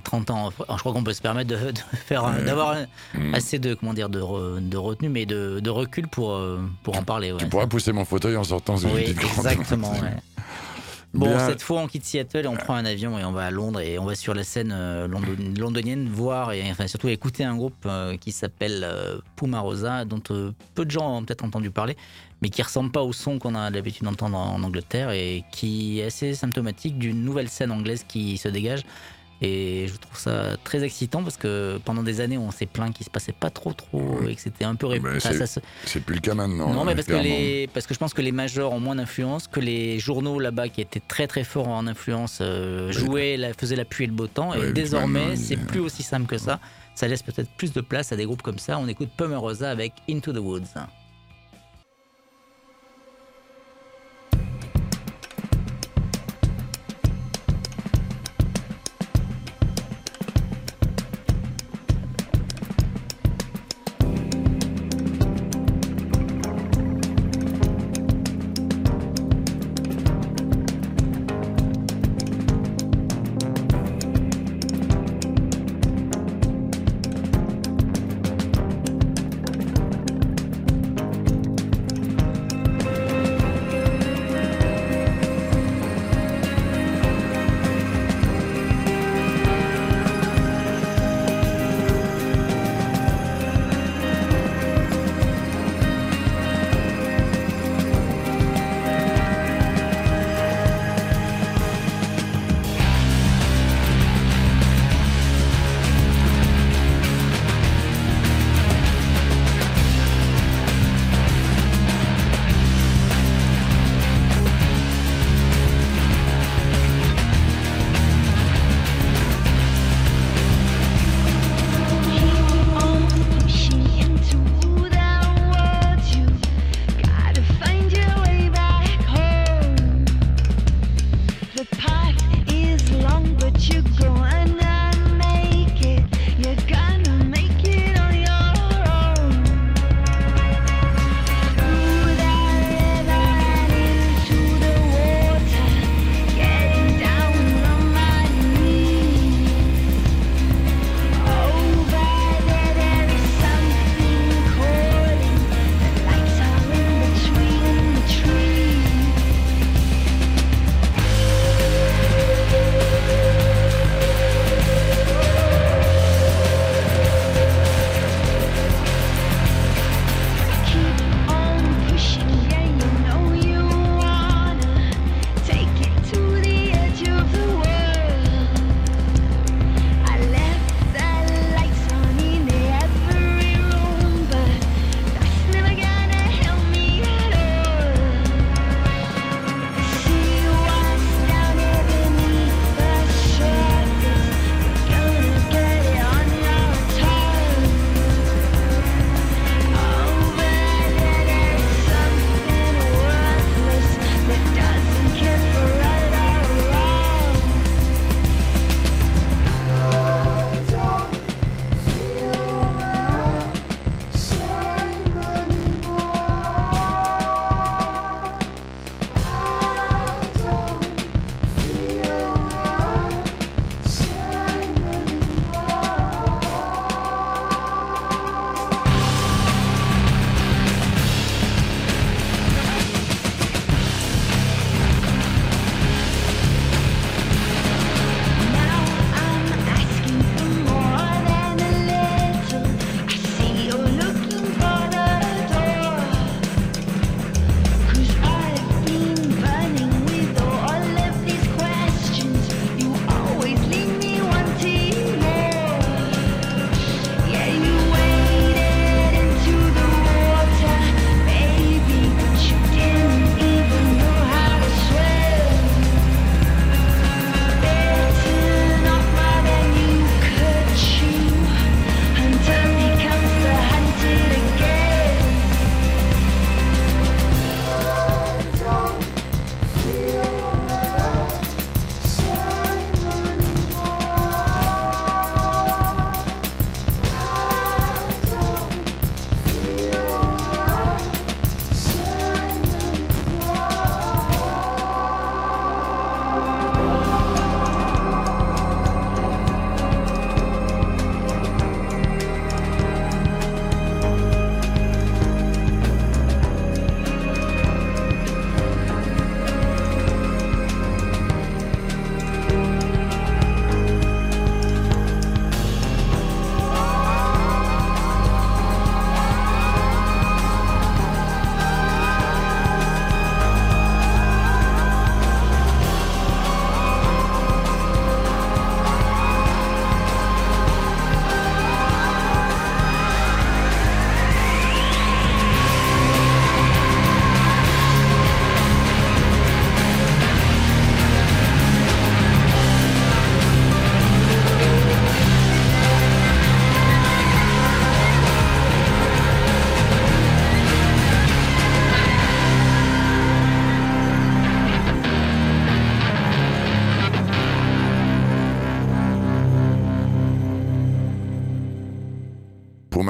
30 0.03 0.29
ans, 0.29 0.49
je 0.51 0.77
crois 0.77 0.91
qu'on 0.91 1.03
peut 1.03 1.13
se 1.13 1.21
permettre 1.21 1.49
de, 1.51 1.57
faire, 2.05 2.29
d'avoir 2.45 2.75
mm. 3.13 3.33
assez 3.33 3.59
de, 3.59 3.75
comment 3.75 3.93
dire, 3.93 4.09
de, 4.09 4.19
de 4.59 4.77
retenue, 4.77 5.09
mais 5.09 5.25
de, 5.25 5.61
de 5.61 5.69
recul 5.69 6.09
pour, 6.09 6.37
pour 6.83 6.97
en 6.97 7.03
parler. 7.03 7.33
Tu 7.37 7.47
pourras 7.47 7.67
pousser 7.67 7.93
mon 7.93 8.03
fauteuil 8.03 8.35
en 8.35 8.43
sortant. 8.43 8.75
Oui, 8.93 9.03
exactement. 9.07 9.93
Bon, 11.13 11.37
cette 11.37 11.61
fois, 11.61 11.81
on 11.81 11.87
quitte 11.87 12.05
Seattle 12.05 12.45
et 12.45 12.47
on 12.47 12.55
prend 12.55 12.73
un 12.73 12.85
avion 12.85 13.19
et 13.19 13.23
on 13.23 13.31
va 13.31 13.45
à 13.45 13.51
Londres 13.51 13.79
et 13.81 13.99
on 13.99 14.05
va 14.05 14.15
sur 14.15 14.33
la 14.33 14.43
scène 14.43 14.73
euh, 14.75 15.07
londonienne 15.07 16.09
voir 16.09 16.53
et 16.53 16.69
enfin 16.71 16.87
surtout 16.87 17.07
écouter 17.07 17.43
un 17.43 17.55
groupe 17.55 17.85
euh, 17.85 18.17
qui 18.17 18.31
s'appelle 18.31 18.83
euh, 18.83 19.19
Pumarosa, 19.35 20.05
dont 20.05 20.19
peu 20.19 20.85
de 20.85 20.91
gens 20.91 21.17
ont 21.17 21.23
peut-être 21.23 21.45
entendu 21.45 21.69
parler, 21.69 21.95
mais 22.41 22.49
qui 22.49 22.63
ressemble 22.63 22.91
pas 22.91 23.03
au 23.03 23.13
son 23.13 23.37
qu'on 23.37 23.53
a 23.53 23.69
l'habitude 23.69 24.05
d'entendre 24.05 24.37
en 24.37 24.63
Angleterre 24.63 25.11
et 25.11 25.43
qui 25.51 25.99
est 25.99 26.05
assez 26.05 26.33
symptomatique 26.33 26.97
d'une 26.97 27.23
nouvelle 27.23 27.47
scène 27.47 27.71
anglaise 27.71 28.03
qui 28.07 28.37
se 28.37 28.47
dégage. 28.47 28.81
Et 29.45 29.87
je 29.89 29.97
trouve 29.97 30.17
ça 30.17 30.55
très 30.63 30.83
excitant 30.83 31.21
parce 31.21 31.35
que 31.35 31.77
pendant 31.83 32.01
des 32.01 32.21
années, 32.21 32.37
on 32.37 32.49
s'est 32.49 32.65
plaint 32.65 32.95
qu'il 32.95 33.05
se 33.05 33.09
passait 33.09 33.33
pas 33.33 33.49
trop, 33.49 33.73
trop 33.73 34.21
et 34.25 34.35
que 34.35 34.41
c'était 34.41 34.63
un 34.63 34.75
peu 34.75 34.87
répété. 34.87 35.19
c'est 35.85 35.99
plus 35.99 36.15
le 36.15 36.21
cas 36.21 36.33
maintenant. 36.33 36.73
Non, 36.73 36.85
mais 36.85 36.95
parce 36.95 37.07
que, 37.07 37.13
les, 37.13 37.67
parce 37.73 37.85
que 37.85 37.93
je 37.93 37.99
pense 37.99 38.13
que 38.13 38.21
les 38.21 38.31
majors 38.31 38.71
ont 38.71 38.79
moins 38.79 38.95
d'influence, 38.95 39.47
que 39.47 39.59
les 39.59 39.99
journaux 39.99 40.39
là-bas 40.39 40.69
qui 40.69 40.79
étaient 40.79 41.01
très 41.05 41.27
très 41.27 41.43
forts 41.43 41.67
en 41.67 41.87
influence 41.87 42.39
euh, 42.39 42.89
jouaient, 42.93 43.35
la, 43.35 43.53
faisaient 43.53 43.75
la 43.75 43.83
pluie 43.83 44.05
et 44.05 44.07
le 44.07 44.13
beau 44.13 44.27
temps. 44.27 44.53
et 44.53 44.71
désormais, 44.71 45.35
c'est 45.35 45.57
plus 45.57 45.81
aussi 45.81 46.03
simple 46.03 46.27
que 46.27 46.37
ça. 46.37 46.61
Ça 46.95 47.07
laisse 47.09 47.23
peut-être 47.23 47.49
plus 47.57 47.73
de 47.73 47.81
place 47.81 48.13
à 48.13 48.15
des 48.15 48.23
groupes 48.23 48.43
comme 48.43 48.59
ça. 48.59 48.79
On 48.79 48.87
écoute 48.87 49.09
Pomerosa 49.17 49.69
avec 49.69 49.91
Into 50.09 50.31
the 50.31 50.37
Woods. 50.37 50.75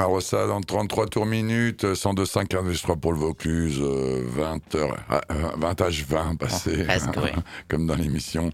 Pour 0.03 0.09
Marossa, 0.09 0.47
dans 0.47 0.59
33 0.59 1.07
tours 1.07 1.25
minutes, 1.25 1.85
102,5 1.85 2.57
enregistrement 2.57 2.97
pour 2.97 3.13
le 3.13 3.19
Vaucluse, 3.19 3.79
20 3.79 4.57
h 4.73 4.91
20 5.57 5.79
h 5.79 6.05
20 6.05 6.35
passé, 6.35 6.85
comme 7.69 7.87
dans 7.87 7.95
l'émission. 7.95 8.49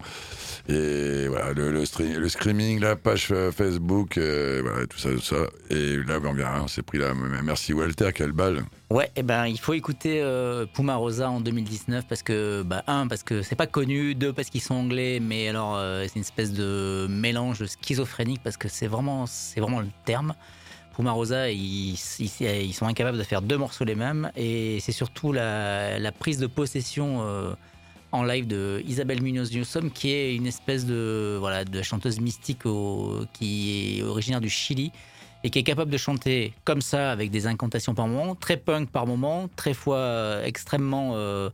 Et 0.68 1.26
voilà, 1.26 1.52
le, 1.52 1.72
le, 1.72 1.82
le, 2.20 2.28
screaming, 2.28 2.78
la 2.78 2.94
page 2.94 3.30
euh, 3.32 3.50
Facebook, 3.50 4.16
euh, 4.16 4.60
voilà, 4.62 4.86
tout 4.86 4.98
ça, 4.98 5.10
tout 5.10 5.20
ça. 5.20 5.48
Et 5.70 5.96
là, 5.96 6.20
on 6.22 6.32
vient, 6.34 6.62
on 6.62 6.68
s'est 6.68 6.82
pris 6.82 6.98
là. 6.98 7.14
Merci 7.42 7.72
Walter, 7.72 8.10
quelle 8.14 8.30
balle. 8.30 8.62
Ouais, 8.88 9.06
et 9.06 9.10
eh 9.16 9.22
ben 9.24 9.46
il 9.46 9.58
faut 9.58 9.74
écouter 9.74 10.22
euh, 10.22 10.66
Puma 10.72 10.94
Rosa 10.94 11.30
en 11.30 11.40
2019 11.40 12.04
parce 12.08 12.22
que, 12.22 12.62
bah, 12.62 12.84
un, 12.86 13.08
parce 13.08 13.24
que 13.24 13.42
c'est 13.42 13.56
pas 13.56 13.66
connu, 13.66 14.14
deux, 14.14 14.32
parce 14.32 14.50
qu'ils 14.50 14.60
sont 14.60 14.74
anglais, 14.76 15.18
mais 15.20 15.48
alors 15.48 15.80
c'est 16.06 16.14
une 16.14 16.22
espèce 16.22 16.52
de 16.52 17.08
mélange 17.10 17.64
schizophrénique 17.64 18.40
parce 18.44 18.56
que 18.56 18.68
c'est 18.68 18.86
vraiment, 18.86 19.26
c'est 19.26 19.58
vraiment 19.58 19.80
le 19.80 19.88
terme. 20.04 20.34
Puma 20.94 21.12
Rosa, 21.12 21.50
ils, 21.50 21.94
ils, 22.18 22.72
sont 22.74 22.86
incapables 22.86 23.18
de 23.18 23.22
faire 23.22 23.42
deux 23.42 23.56
morceaux 23.56 23.84
les 23.84 23.94
mêmes. 23.94 24.30
Et 24.36 24.78
c'est 24.80 24.92
surtout 24.92 25.32
la, 25.32 26.12
prise 26.18 26.38
de 26.38 26.46
possession 26.46 27.56
en 28.12 28.24
live 28.24 28.46
de 28.46 28.82
Isabelle 28.86 29.22
Munoz 29.22 29.52
Newsom, 29.52 29.90
qui 29.90 30.10
est 30.10 30.34
une 30.34 30.46
espèce 30.46 30.84
de 30.86 31.40
chanteuse 31.82 32.20
mystique 32.20 32.62
qui 33.32 33.98
est 33.98 34.02
originaire 34.02 34.40
du 34.40 34.50
Chili 34.50 34.92
et 35.42 35.50
qui 35.50 35.58
est 35.58 35.62
capable 35.62 35.90
de 35.90 35.96
chanter 35.96 36.52
comme 36.64 36.82
ça 36.82 37.10
avec 37.10 37.30
des 37.30 37.46
incantations 37.46 37.94
par 37.94 38.06
moment, 38.06 38.34
très 38.34 38.56
punk 38.56 38.90
par 38.90 39.06
moment, 39.06 39.48
très 39.56 39.74
fois 39.74 39.96
euh, 39.96 40.44
extrêmement 40.44 41.12
euh, 41.14 41.50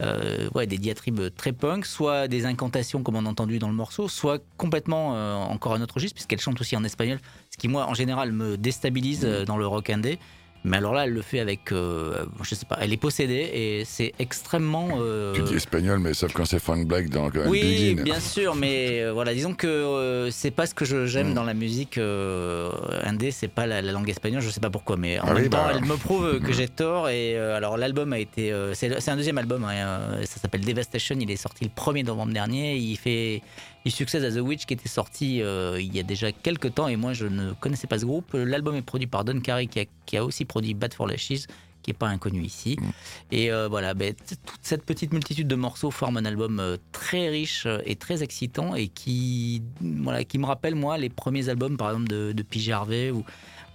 euh, 0.00 0.48
ouais, 0.54 0.66
des 0.66 0.78
diatribes 0.78 1.34
très 1.36 1.52
punk, 1.52 1.86
soit 1.86 2.28
des 2.28 2.46
incantations 2.46 3.02
comme 3.02 3.16
on 3.16 3.26
a 3.26 3.28
entendu 3.28 3.58
dans 3.58 3.68
le 3.68 3.74
morceau, 3.74 4.08
soit 4.08 4.42
complètement 4.56 5.10
encore 5.50 5.74
un 5.74 5.80
autre 5.82 5.94
registre 5.94 6.14
puisqu'elle 6.14 6.40
chante 6.40 6.60
aussi 6.60 6.76
en 6.76 6.84
espagnol, 6.84 7.18
ce 7.50 7.56
qui 7.56 7.68
moi 7.68 7.86
en 7.86 7.94
général 7.94 8.32
me 8.32 8.56
déstabilise 8.56 9.22
dans 9.46 9.56
le 9.56 9.66
rock 9.66 9.90
indé. 9.90 10.18
Mais 10.66 10.78
alors 10.78 10.94
là, 10.94 11.04
elle 11.04 11.12
le 11.12 11.22
fait 11.22 11.38
avec, 11.38 11.70
euh, 11.70 12.26
je 12.42 12.56
sais 12.56 12.66
pas, 12.66 12.76
elle 12.80 12.92
est 12.92 12.96
possédée 12.96 13.50
et 13.54 13.84
c'est 13.84 14.12
extrêmement. 14.18 14.88
Euh, 14.98 15.32
tu 15.32 15.42
dis 15.42 15.54
espagnol, 15.54 16.00
mais 16.00 16.12
sauf 16.12 16.32
quand 16.32 16.44
c'est 16.44 16.58
Frank 16.58 16.84
Black 16.86 17.08
dans 17.08 17.30
quand 17.30 17.46
Oui, 17.46 17.94
bien 17.94 18.18
sûr, 18.18 18.56
mais 18.56 19.00
euh, 19.00 19.12
voilà, 19.12 19.32
disons 19.32 19.54
que 19.54 20.28
c'est 20.32 20.50
pas 20.50 20.66
ce 20.66 20.74
que 20.74 20.84
j'aime 21.06 21.30
mm. 21.30 21.34
dans 21.34 21.44
la 21.44 21.54
musique 21.54 21.98
indé, 21.98 23.30
c'est 23.30 23.46
pas 23.46 23.68
la, 23.68 23.80
langue 23.80 24.10
espagnole, 24.10 24.42
je 24.42 24.50
sais 24.50 24.60
pas 24.60 24.70
pourquoi, 24.70 24.96
mais 24.96 25.20
en 25.20 25.28
ah 25.28 25.34
même 25.34 25.48
temps, 25.48 25.66
bah. 25.66 25.72
elle 25.76 25.84
me 25.84 25.96
prouve 25.96 26.40
que 26.40 26.50
mm. 26.50 26.54
j'ai 26.54 26.68
tort. 26.68 27.08
Et 27.10 27.38
alors 27.38 27.76
l'album 27.76 28.12
a 28.12 28.18
été, 28.18 28.52
c'est 28.74 29.08
un 29.08 29.16
deuxième 29.16 29.38
album, 29.38 29.64
hein, 29.64 30.18
ça 30.24 30.40
s'appelle 30.40 30.64
Devastation, 30.64 31.16
il 31.20 31.30
est 31.30 31.36
sorti 31.36 31.64
le 31.64 31.70
1er 31.70 32.04
novembre 32.04 32.32
dernier, 32.32 32.74
il 32.76 32.96
fait 32.96 33.40
il 33.86 33.92
succède 33.92 34.24
à 34.24 34.32
The 34.32 34.40
Witch 34.40 34.66
qui 34.66 34.74
était 34.74 34.88
sorti 34.88 35.40
euh, 35.40 35.80
il 35.80 35.94
y 35.94 36.00
a 36.00 36.02
déjà 36.02 36.32
quelques 36.32 36.74
temps 36.74 36.88
et 36.88 36.96
moi 36.96 37.12
je 37.12 37.26
ne 37.26 37.52
connaissais 37.52 37.86
pas 37.86 38.00
ce 38.00 38.04
groupe. 38.04 38.32
L'album 38.34 38.74
est 38.74 38.82
produit 38.82 39.06
par 39.06 39.24
Don 39.24 39.38
Carey 39.40 39.68
qui 39.68 40.16
a, 40.16 40.24
aussi 40.24 40.44
produit 40.44 40.74
Bad 40.74 40.92
for 40.92 41.06
Lashes 41.06 41.46
qui 41.82 41.92
est 41.92 41.94
pas 41.94 42.08
inconnu 42.08 42.42
ici. 42.42 42.76
Mm. 42.80 42.84
Et 43.30 43.52
euh, 43.52 43.68
voilà, 43.68 43.94
ben, 43.94 44.12
toute 44.12 44.58
cette 44.60 44.84
petite 44.84 45.12
multitude 45.12 45.46
de 45.46 45.54
morceaux 45.54 45.92
forme 45.92 46.16
un 46.16 46.24
album 46.24 46.58
euh, 46.58 46.76
très 46.90 47.28
riche 47.28 47.68
et 47.84 47.94
très 47.94 48.24
excitant 48.24 48.74
et 48.74 48.88
qui, 48.88 49.62
voilà, 49.80 50.24
qui 50.24 50.38
me 50.38 50.46
rappelle 50.46 50.74
moi 50.74 50.98
les 50.98 51.08
premiers 51.08 51.48
albums 51.48 51.76
par 51.76 51.90
exemple 51.90 52.08
de, 52.08 52.32
de 52.32 52.42
P.J. 52.42 52.72
Harvey 52.72 53.12
ou 53.12 53.24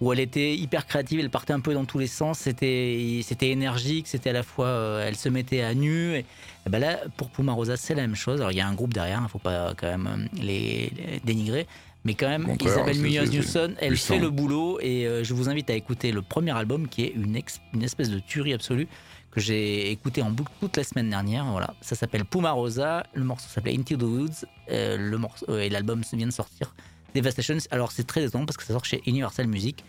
où 0.02 0.12
elle 0.12 0.18
était 0.18 0.56
hyper 0.56 0.88
créative, 0.88 1.20
elle 1.20 1.30
partait 1.30 1.52
un 1.52 1.60
peu 1.60 1.74
dans 1.74 1.84
tous 1.84 2.00
les 2.00 2.08
sens, 2.08 2.40
c'était 2.40 3.20
c'était 3.22 3.50
énergique, 3.50 4.08
c'était 4.08 4.30
à 4.30 4.32
la 4.32 4.42
fois, 4.42 4.66
euh, 4.66 5.06
elle 5.06 5.14
se 5.14 5.28
mettait 5.28 5.62
à 5.62 5.74
nu. 5.74 6.16
Et, 6.16 6.24
ben 6.68 6.80
là, 6.80 6.98
pour 7.16 7.30
Puma 7.30 7.52
Rosa, 7.52 7.76
c'est 7.76 7.94
la 7.94 8.02
même 8.02 8.16
chose. 8.16 8.40
Alors 8.40 8.50
il 8.50 8.58
y 8.58 8.60
a 8.60 8.66
un 8.66 8.74
groupe 8.74 8.92
derrière, 8.92 9.20
il 9.20 9.22
ne 9.22 9.28
faut 9.28 9.38
pas 9.38 9.74
quand 9.76 9.86
même 9.86 10.08
euh, 10.08 10.42
les, 10.42 10.92
dénigrer. 11.22 11.68
Mais 12.04 12.14
quand 12.14 12.28
même, 12.28 12.48
Isabelle 12.60 12.98
Munoz-Newson, 12.98 13.74
elle 13.78 13.96
fait 13.96 14.18
le 14.18 14.30
boulot 14.30 14.80
et 14.80 15.06
euh, 15.06 15.22
je 15.22 15.34
vous 15.34 15.48
invite 15.48 15.70
à 15.70 15.74
écouter 15.74 16.10
le 16.10 16.20
premier 16.20 16.50
album 16.50 16.88
qui 16.88 17.04
est 17.04 17.12
une, 17.14 17.40
une 17.72 17.82
espèce 17.84 18.10
de 18.10 18.18
tuerie 18.18 18.54
absolue 18.54 18.88
que 19.30 19.40
j'ai 19.40 19.92
écouté 19.92 20.20
en 20.20 20.32
boucle 20.32 20.50
toute 20.58 20.76
la 20.76 20.82
semaine 20.82 21.10
dernière. 21.10 21.44
Voilà, 21.44 21.74
ça 21.80 21.94
s'appelle 21.94 22.24
Puma 22.24 22.50
Rosa, 22.50 23.04
le 23.14 23.22
morceau 23.22 23.46
s'appelait 23.48 23.78
Into 23.78 23.96
the 23.96 24.02
Woods, 24.02 24.46
le 24.68 25.16
morceau, 25.16 25.56
et 25.56 25.68
l'album 25.68 26.02
vient 26.12 26.26
de 26.26 26.32
sortir. 26.32 26.74
Devastation, 27.14 27.56
alors 27.70 27.92
c'est 27.92 28.06
très 28.06 28.24
étonnant 28.24 28.46
parce 28.46 28.56
que 28.56 28.64
ça 28.64 28.72
sort 28.72 28.84
chez 28.84 29.02
Universal 29.06 29.46
Music. 29.46 29.84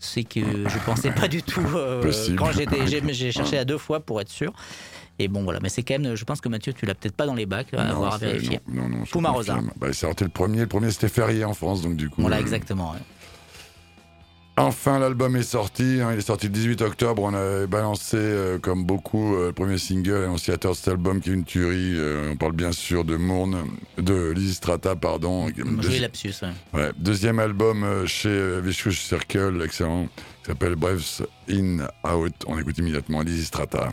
C'est 0.00 0.22
que 0.22 0.40
je 0.40 0.78
pensais 0.86 1.10
pas 1.10 1.26
du 1.26 1.42
tout 1.42 1.66
euh, 1.74 2.12
quand 2.36 2.52
j'étais, 2.52 2.86
j'ai 3.12 3.32
cherché 3.32 3.58
à 3.58 3.64
deux 3.64 3.78
fois 3.78 3.98
pour 3.98 4.20
être 4.20 4.30
sûr. 4.30 4.52
Et 5.18 5.26
bon 5.26 5.42
voilà, 5.42 5.58
mais 5.60 5.68
c'est 5.68 5.82
quand 5.82 5.98
même, 5.98 6.14
je 6.14 6.24
pense 6.24 6.40
que 6.40 6.48
Mathieu, 6.48 6.72
tu 6.72 6.86
l'as 6.86 6.94
peut-être 6.94 7.16
pas 7.16 7.26
dans 7.26 7.34
les 7.34 7.46
bacs, 7.46 7.74
à 7.74 7.82
avoir 7.82 8.14
à 8.14 8.18
vérifier. 8.18 8.60
Non, 8.68 8.88
non, 8.88 9.02
Puma 9.02 9.30
Rosa. 9.30 9.58
Bah, 9.76 9.88
c'est 9.92 10.20
le 10.20 10.28
premier, 10.28 10.60
le 10.60 10.66
premier 10.68 10.92
c'était 10.92 11.08
férié 11.08 11.44
en 11.44 11.54
France, 11.54 11.82
donc 11.82 11.96
du 11.96 12.08
coup. 12.08 12.20
Voilà, 12.20 12.36
euh, 12.36 12.40
exactement. 12.40 12.94
Enfin, 14.58 14.98
l'album 14.98 15.36
est 15.36 15.44
sorti. 15.44 16.00
Hein, 16.02 16.10
il 16.12 16.18
est 16.18 16.26
sorti 16.26 16.46
le 16.46 16.52
18 16.52 16.82
octobre. 16.82 17.22
On 17.22 17.32
a 17.32 17.66
balancé, 17.68 18.16
euh, 18.16 18.58
comme 18.58 18.84
beaucoup, 18.84 19.36
euh, 19.36 19.46
le 19.46 19.52
premier 19.52 19.78
single 19.78 20.24
annonciateur 20.24 20.72
de 20.72 20.76
cet 20.76 20.88
album 20.88 21.20
qui 21.20 21.30
est 21.30 21.34
une 21.34 21.44
tuerie. 21.44 21.94
Euh, 21.96 22.32
on 22.32 22.36
parle 22.36 22.52
bien 22.52 22.72
sûr 22.72 23.04
de 23.04 23.16
Mourne, 23.16 23.64
de 23.98 24.32
Lizzy 24.32 24.54
Strata, 24.54 24.96
pardon. 24.96 25.48
Deux... 25.48 26.00
lapsus, 26.00 26.34
ouais. 26.74 26.90
Deuxième 26.98 27.38
album 27.38 28.04
chez 28.06 28.60
Vicious 28.60 28.90
Circle, 28.90 29.62
excellent, 29.64 30.08
qui 30.42 30.48
s'appelle 30.48 30.74
Breaths 30.74 31.22
In 31.48 31.86
Out. 32.04 32.34
On 32.48 32.58
écoute 32.58 32.78
immédiatement 32.78 33.22
Lizzy 33.22 33.44
Strata. 33.44 33.90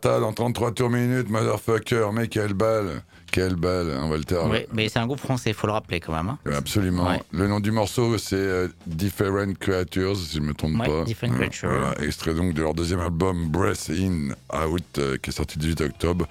Strata 0.00 0.20
dans 0.20 0.32
33 0.32 0.72
tours 0.72 0.90
minutes, 0.90 1.28
motherfucker, 1.28 2.10
mais 2.12 2.28
quelle 2.28 2.54
balle 2.54 3.02
quelle 3.30 3.54
balle, 3.54 3.92
hein, 3.92 4.08
Walter 4.10 4.40
Oui, 4.50 4.66
mais 4.72 4.88
c'est 4.88 4.98
un 4.98 5.06
groupe 5.06 5.20
français, 5.20 5.50
il 5.50 5.54
faut 5.54 5.68
le 5.68 5.72
rappeler 5.72 6.00
quand 6.00 6.12
même. 6.12 6.30
Hein. 6.30 6.38
Absolument. 6.52 7.16
Le 7.30 7.46
nom 7.46 7.60
du 7.60 7.70
morceau, 7.70 8.18
c'est 8.18 8.34
euh, 8.34 8.66
Different 8.88 9.54
Creatures, 9.56 10.16
si 10.16 10.34
je 10.34 10.40
ne 10.40 10.46
me 10.46 10.54
trompe 10.54 10.84
pas. 10.84 11.04
Different 11.04 11.36
Creatures. 11.36 11.70
Voilà, 11.70 11.94
extrait 12.02 12.34
donc 12.34 12.54
de 12.54 12.62
leur 12.62 12.74
deuxième 12.74 12.98
album, 12.98 13.48
Breath 13.48 13.88
In, 13.88 14.30
Out, 14.52 14.98
euh, 14.98 15.16
qui 15.18 15.30
est 15.30 15.32
sorti 15.32 15.58
le 15.58 15.62
18 15.62 15.80
octobre. 15.82 16.26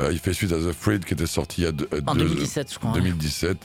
Euh, 0.00 0.12
il 0.12 0.18
fait 0.18 0.32
suite 0.32 0.52
à 0.52 0.56
The 0.56 0.72
Freed, 0.72 1.04
qui 1.04 1.12
était 1.12 1.26
sorti 1.26 1.60
il 1.60 1.64
y 1.64 1.66
a 1.66 1.72
en 2.06 2.14
2017, 2.14 2.72
je 2.72 2.78
crois. 2.78 2.92
2017. 2.92 3.58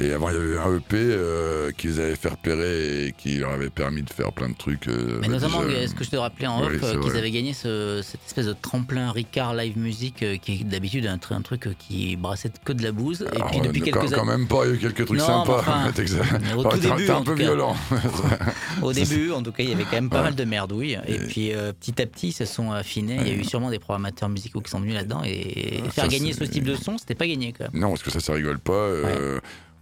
Et 0.00 0.12
avant, 0.12 0.28
il 0.28 0.34
y 0.34 0.38
avait 0.38 0.58
un 0.58 0.76
EP 0.76 0.96
euh, 0.96 1.72
qu'ils 1.72 2.00
avaient 2.00 2.14
fait 2.14 2.28
repérer 2.28 3.06
et 3.06 3.12
qui 3.12 3.38
leur 3.38 3.50
avait 3.50 3.70
permis 3.70 4.02
de 4.02 4.10
faire 4.10 4.32
plein 4.32 4.48
de 4.48 4.54
trucs. 4.54 4.86
Euh, 4.86 5.18
Mais 5.22 5.28
notamment, 5.28 5.66
est-ce 5.66 5.94
que 5.94 6.04
je 6.04 6.10
te 6.10 6.16
rappelais 6.16 6.46
en 6.46 6.62
off 6.62 6.72
euh, 6.84 7.00
qu'ils 7.00 7.16
avaient 7.16 7.32
gagné 7.32 7.52
ce, 7.52 8.00
cette 8.02 8.20
espèce 8.24 8.46
de 8.46 8.52
tremplin 8.52 9.10
Ricard 9.10 9.54
Live 9.54 9.76
Music 9.76 10.24
qui 10.40 10.52
est 10.52 10.64
d'habitude 10.64 11.06
un, 11.06 11.18
un, 11.30 11.42
truc 11.42 11.68
qui 11.78 12.14
brassait 12.14 12.52
que 12.64 12.72
de 12.72 12.84
la 12.84 12.92
bouse. 12.92 13.26
Et 13.34 13.42
puis 13.50 13.60
depuis 13.60 13.80
quelques 13.80 13.96
années. 13.96 14.12
Quand 14.14 14.24
même 14.24 14.46
pas, 14.46 14.66
il 14.66 14.68
y 14.68 14.72
a 14.72 14.74
eu 14.76 14.78
quelques 14.78 15.06
trucs 15.06 15.20
sympas. 15.20 15.58
Enfin, 15.58 15.88
au 16.56 16.62
tout 16.62 16.78
début. 16.78 17.10
un 17.10 17.22
peu 17.22 17.34
violent. 17.34 17.74
au 18.82 18.92
début, 18.92 19.32
en 19.32 19.42
tout 19.42 19.50
cas, 19.50 19.64
il 19.64 19.70
y 19.70 19.72
avait 19.72 19.84
quand 19.84 19.92
même 19.92 20.10
pas 20.10 20.22
mal 20.22 20.36
de 20.36 20.44
merdouilles. 20.44 20.98
Et, 21.08 21.18
puis 21.18 21.52
petit 21.80 22.00
à 22.00 22.06
petit, 22.06 22.28
ils 22.28 22.32
se 22.32 22.44
sont 22.44 22.70
affinés. 22.70 23.18
Il 23.20 23.26
y 23.26 23.30
a 23.32 23.34
eu 23.34 23.44
sûrement 23.44 23.70
des 23.70 23.80
programmateurs 23.80 24.28
musicaux 24.28 24.60
qui 24.60 24.70
sont 24.70 24.78
venus 24.78 24.94
là-dedans. 24.94 25.22
Et 25.24 25.82
faire 25.90 26.06
gagner 26.06 26.32
ce 26.32 26.44
type 26.44 26.64
de 26.64 26.76
son, 26.76 26.98
c'était 26.98 27.16
pas 27.16 27.26
gagné. 27.26 27.52
Quoi. 27.52 27.66
Non, 27.72 27.90
parce 27.90 28.04
que 28.04 28.12
ça, 28.12 28.20
ça 28.20 28.32
rigole 28.34 28.60
pas. 28.60 28.88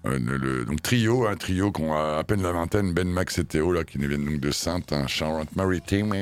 Euh, 0.06 0.18
le, 0.18 0.64
donc 0.64 0.82
trio, 0.82 1.26
un 1.26 1.36
trio 1.36 1.72
qui 1.72 1.82
ont 1.82 1.94
à 1.94 2.22
peine 2.24 2.42
la 2.42 2.52
vingtaine, 2.52 2.92
Ben, 2.92 3.08
Max 3.08 3.38
et 3.38 3.44
Théo, 3.44 3.72
là, 3.72 3.84
qui 3.84 3.98
viennent 3.98 4.24
donc 4.24 4.40
de 4.40 4.50
Sainte, 4.50 4.92
un 4.92 5.06
Charente-Maritime, 5.06 6.14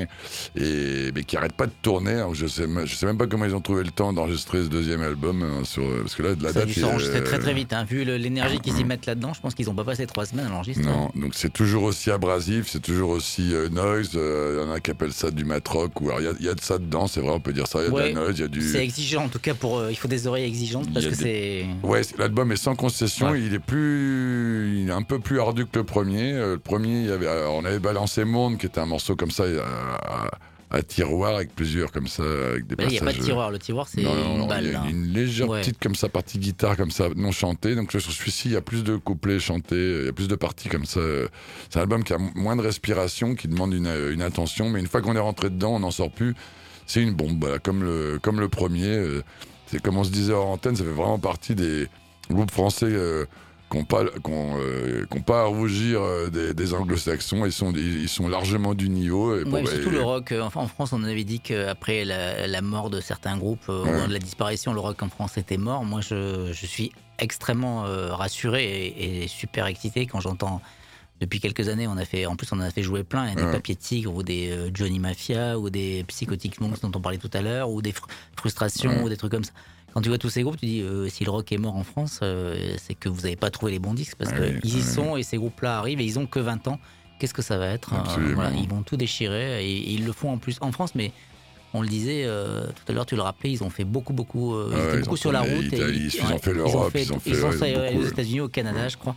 et, 0.55 1.11
mais 1.13 1.23
qui 1.23 1.35
n'arrêtent 1.35 1.53
pas 1.53 1.67
de 1.67 1.73
tourner. 1.81 2.23
je 2.33 2.47
sais, 2.47 2.65
je 2.85 2.95
sais 2.95 3.05
même 3.05 3.17
pas 3.17 3.27
comment 3.27 3.45
ils 3.45 3.55
ont 3.55 3.61
trouvé 3.61 3.83
le 3.83 3.91
temps 3.91 4.13
d'enregistrer 4.13 4.63
ce 4.63 4.69
deuxième 4.69 5.01
album, 5.01 5.43
hein, 5.43 5.63
sur, 5.63 5.83
parce 6.01 6.15
que 6.15 6.23
là, 6.23 6.35
de 6.35 6.43
la 6.43 6.53
date. 6.53 6.75
Ils 6.75 6.85
enregistré 6.85 7.23
très 7.23 7.39
très 7.39 7.53
vite, 7.53 7.73
hein. 7.73 7.83
vu 7.83 8.03
l'énergie 8.03 8.59
qu'ils 8.59 8.79
y 8.79 8.83
mettent 8.83 9.05
là-dedans, 9.05 9.33
je 9.33 9.41
pense 9.41 9.55
qu'ils 9.55 9.67
n'ont 9.67 9.75
pas 9.75 9.83
passé 9.83 10.05
trois 10.07 10.25
semaines 10.25 10.47
à 10.47 10.49
l'enregistrer. 10.49 10.85
Non, 10.85 11.11
donc 11.15 11.33
c'est 11.35 11.53
toujours 11.53 11.83
aussi 11.83 12.11
abrasif, 12.11 12.67
c'est 12.69 12.81
toujours 12.81 13.09
aussi 13.09 13.53
euh, 13.53 13.69
noise. 13.69 14.11
Il 14.13 14.19
euh, 14.19 14.63
y 14.63 14.67
en 14.67 14.71
a 14.71 14.79
qui 14.79 14.91
appellent 14.91 15.13
ça 15.13 15.31
du 15.31 15.45
matrock, 15.45 16.01
ou 16.01 16.11
il 16.19 16.45
y, 16.45 16.49
a 16.49 16.53
de 16.53 16.61
ça 16.61 16.77
dedans, 16.77 17.07
c'est 17.07 17.21
vrai, 17.21 17.31
on 17.31 17.39
peut 17.39 17.53
dire 17.53 17.67
ça. 17.67 17.79
Il 17.79 17.85
y 17.85 17.87
a 17.87 17.91
de 17.91 18.07
la 18.07 18.13
noise, 18.13 18.35
il 18.37 18.41
y 18.41 18.45
a 18.45 18.47
du. 18.47 18.61
C'est 18.61 18.83
exigeant, 18.83 19.25
en 19.25 19.29
tout 19.29 19.39
cas, 19.39 19.53
pour, 19.53 19.89
il 19.89 19.95
faut 19.95 20.07
des 20.07 20.27
oreilles 20.27 20.45
exigeantes 20.45 20.91
parce 20.93 21.05
que 21.05 21.15
c'est. 21.15 21.65
Ouais, 21.83 22.01
l'album 22.17 22.51
est 22.51 22.57
sans 22.57 22.75
concession, 22.75 23.35
il 23.35 23.53
est 23.53 23.59
plus 23.59 23.74
est 23.77 24.91
un 24.91 25.01
peu 25.01 25.19
plus 25.19 25.39
ardu 25.39 25.65
que 25.65 25.79
le 25.79 25.85
premier. 25.85 26.33
Euh, 26.33 26.53
le 26.53 26.59
premier, 26.59 27.01
il 27.01 27.07
y 27.07 27.11
avait, 27.11 27.27
on 27.49 27.65
avait 27.65 27.79
balancé 27.79 28.25
Monde, 28.25 28.57
qui 28.57 28.65
était 28.65 28.79
un 28.79 28.85
morceau 28.85 29.15
comme 29.15 29.31
ça. 29.31 29.43
À, 30.71 30.81
tiroir 30.81 31.35
avec 31.35 31.55
plusieurs 31.55 31.89
comme 31.89 32.07
ça 32.07 32.23
avec 32.23 32.67
des 32.67 32.75
Il 32.79 32.87
n'y 32.89 32.97
a 32.97 33.01
pas 33.01 33.13
de 33.13 33.19
tiroir, 33.19 33.49
le 33.49 33.59
tiroir 33.59 33.87
c'est 33.87 34.01
une 34.01 34.45
balle. 34.45 34.65
Il 34.65 34.71
y 34.73 34.75
a 34.75 34.89
une 34.89 35.05
légère 35.05 35.47
petite 35.47 35.79
comme 35.79 35.95
ça 35.95 36.09
partie 36.09 36.37
guitare 36.37 36.75
comme 36.75 36.91
ça 36.91 37.07
non 37.15 37.31
chantée. 37.31 37.75
Donc 37.75 37.91
sur 37.91 38.01
celui-ci 38.01 38.49
il 38.49 38.53
y 38.55 38.57
a 38.57 38.61
plus 38.61 38.83
de 38.83 38.97
couplets 38.97 39.39
chantés, 39.39 39.99
il 39.99 40.05
y 40.05 40.09
a 40.09 40.11
plus 40.11 40.27
de 40.27 40.35
parties 40.35 40.67
comme 40.67 40.83
ça. 40.83 40.99
C'est 41.69 41.79
un 41.79 41.83
album 41.83 42.03
qui 42.03 42.11
a 42.11 42.17
moins 42.17 42.57
de 42.57 42.61
respiration, 42.61 43.35
qui 43.35 43.47
demande 43.47 43.73
une, 43.73 43.87
une 44.11 44.21
attention, 44.21 44.69
mais 44.69 44.81
une 44.81 44.87
fois 44.87 45.01
qu'on 45.01 45.15
est 45.15 45.19
rentré 45.19 45.49
dedans, 45.49 45.75
on 45.75 45.79
n'en 45.79 45.91
sort 45.91 46.11
plus. 46.11 46.35
C'est 46.87 47.01
une 47.01 47.13
bombe, 47.13 47.57
comme 47.63 47.83
le 47.83 48.19
comme 48.21 48.41
le 48.41 48.49
premier. 48.49 48.87
Euh, 48.87 49.23
c'est 49.67 49.81
comme 49.81 49.97
on 49.97 50.03
se 50.03 50.11
disait 50.11 50.33
en 50.33 50.51
antenne, 50.53 50.75
ça 50.75 50.83
fait 50.83 50.89
vraiment 50.89 51.19
partie 51.19 51.55
des 51.55 51.87
groupes 52.29 52.51
français. 52.51 52.87
Euh, 52.89 53.25
qui 53.75 53.79
n'ont 53.79 53.85
pas, 53.85 54.03
euh, 54.29 55.05
pas 55.25 55.41
à 55.41 55.45
rougir 55.45 56.01
euh, 56.01 56.29
des, 56.29 56.73
anglo-saxons. 56.73 57.45
Ils 57.45 57.51
sont, 57.51 57.73
ils 57.73 58.09
sont 58.09 58.27
largement 58.27 58.73
du 58.73 58.89
niveau. 58.89 59.37
Et 59.37 59.65
surtout 59.65 59.89
le 59.89 60.01
rock. 60.01 60.31
Euh, 60.31 60.41
en 60.41 60.67
France, 60.67 60.93
on 60.93 61.03
avait 61.03 61.23
dit 61.23 61.39
qu'après 61.39 62.05
la, 62.05 62.47
la, 62.47 62.61
mort 62.61 62.89
de 62.89 63.01
certains 63.01 63.37
groupes, 63.37 63.67
la 63.67 64.19
disparition, 64.19 64.73
le 64.73 64.79
rock 64.79 65.01
en 65.03 65.09
France 65.09 65.37
était 65.37 65.57
mort. 65.57 65.83
Moi, 65.83 66.01
je, 66.01 66.51
je 66.53 66.65
suis 66.65 66.91
extrêmement 67.19 67.83
rassuré 68.15 68.93
et, 68.97 69.27
super 69.27 69.65
excité 69.65 70.05
quand 70.05 70.19
j'entends. 70.19 70.61
Depuis 71.21 71.39
quelques 71.39 71.69
années, 71.69 71.87
on 71.87 71.95
a 71.95 72.03
fait, 72.03 72.25
en 72.25 72.35
plus, 72.35 72.51
on 72.51 72.57
en 72.57 72.61
a 72.61 72.71
fait 72.71 72.83
jouer 72.83 73.05
plein. 73.05 73.25
Il 73.27 73.39
y 73.39 73.41
a 73.41 73.45
des 73.45 73.51
papiers 73.51 73.75
de 73.75 73.79
tigre 73.79 74.13
ou 74.13 74.21
des 74.21 74.53
Johnny 74.73 74.99
Mafia 74.99 75.57
ou 75.57 75.69
des 75.69 76.03
Psychotic 76.07 76.59
Monks 76.59 76.81
dont 76.81 76.91
on 76.93 76.99
parlait 76.99 77.17
tout 77.17 77.29
à 77.33 77.41
l'heure 77.41 77.69
ou 77.69 77.81
des 77.81 77.93
frustrations 78.35 79.03
ou 79.03 79.09
des 79.09 79.15
trucs 79.15 79.31
comme 79.31 79.45
ça 79.45 79.53
quand 79.95 80.01
tu 80.01 80.09
vois 80.09 80.17
tous 80.17 80.29
ces 80.29 80.43
groupes, 80.43 80.57
tu 80.59 80.65
dis 80.65 80.81
euh, 80.81 81.07
si 81.07 81.23
le 81.23 81.31
rock 81.31 81.49
est 81.53 81.57
mort 81.57 81.77
en 81.77 81.85
France, 81.85 82.19
euh, 82.21 82.75
c'est 82.77 82.95
que 82.95 83.07
vous 83.07 83.21
n'avez 83.21 83.37
pas 83.37 83.49
trouvé 83.49 83.71
les 83.71 83.79
bons 83.79 83.93
disques 83.93 84.17
parce 84.17 84.33
qu'ils 84.33 84.77
y 84.77 84.81
sont 84.81 85.15
et 85.15 85.23
ces 85.23 85.37
groupes-là 85.37 85.77
arrivent 85.77 86.01
et 86.01 86.03
ils 86.03 86.19
ont 86.19 86.25
que 86.25 86.39
20 86.39 86.67
ans. 86.67 86.79
Qu'est-ce 87.17 87.33
que 87.33 87.41
ça 87.41 87.57
va 87.57 87.67
être 87.67 87.93
euh, 87.93 88.49
Ils 88.59 88.67
vont 88.67 88.83
tout 88.83 88.97
déchirer 88.97 89.65
et, 89.65 89.93
ils 89.93 90.05
le 90.05 90.11
font 90.11 90.31
en 90.31 90.37
plus 90.37 90.57
en 90.59 90.73
France, 90.73 90.95
mais 90.95 91.13
on 91.73 91.81
le 91.81 91.87
disait 91.87 92.25
tout 92.25 92.91
à 92.91 92.93
l'heure, 92.93 93.05
tu 93.05 93.15
le 93.15 93.21
rappelais, 93.21 93.51
ils 93.51 93.63
ont 93.63 93.69
fait 93.69 93.85
beaucoup, 93.85 94.11
beaucoup, 94.11 94.57
ils 94.93 94.99
beaucoup 94.99 95.15
sur 95.15 95.31
la 95.31 95.41
route. 95.41 95.71
et, 95.71 95.77
ils, 95.77 96.21
ont 96.21 96.39
fait 96.39 96.53
l'Europe, 96.53 96.91
ils 96.93 97.13
ont 97.13 97.19
fait, 97.19 97.29
ils 97.29 97.45
ont 97.45 97.51
fait, 97.53 97.93
les 97.93 98.07
États-Unis, 98.09 98.41
au 98.41 98.49
Canada, 98.49 98.89
je 98.89 98.97
crois. 98.97 99.15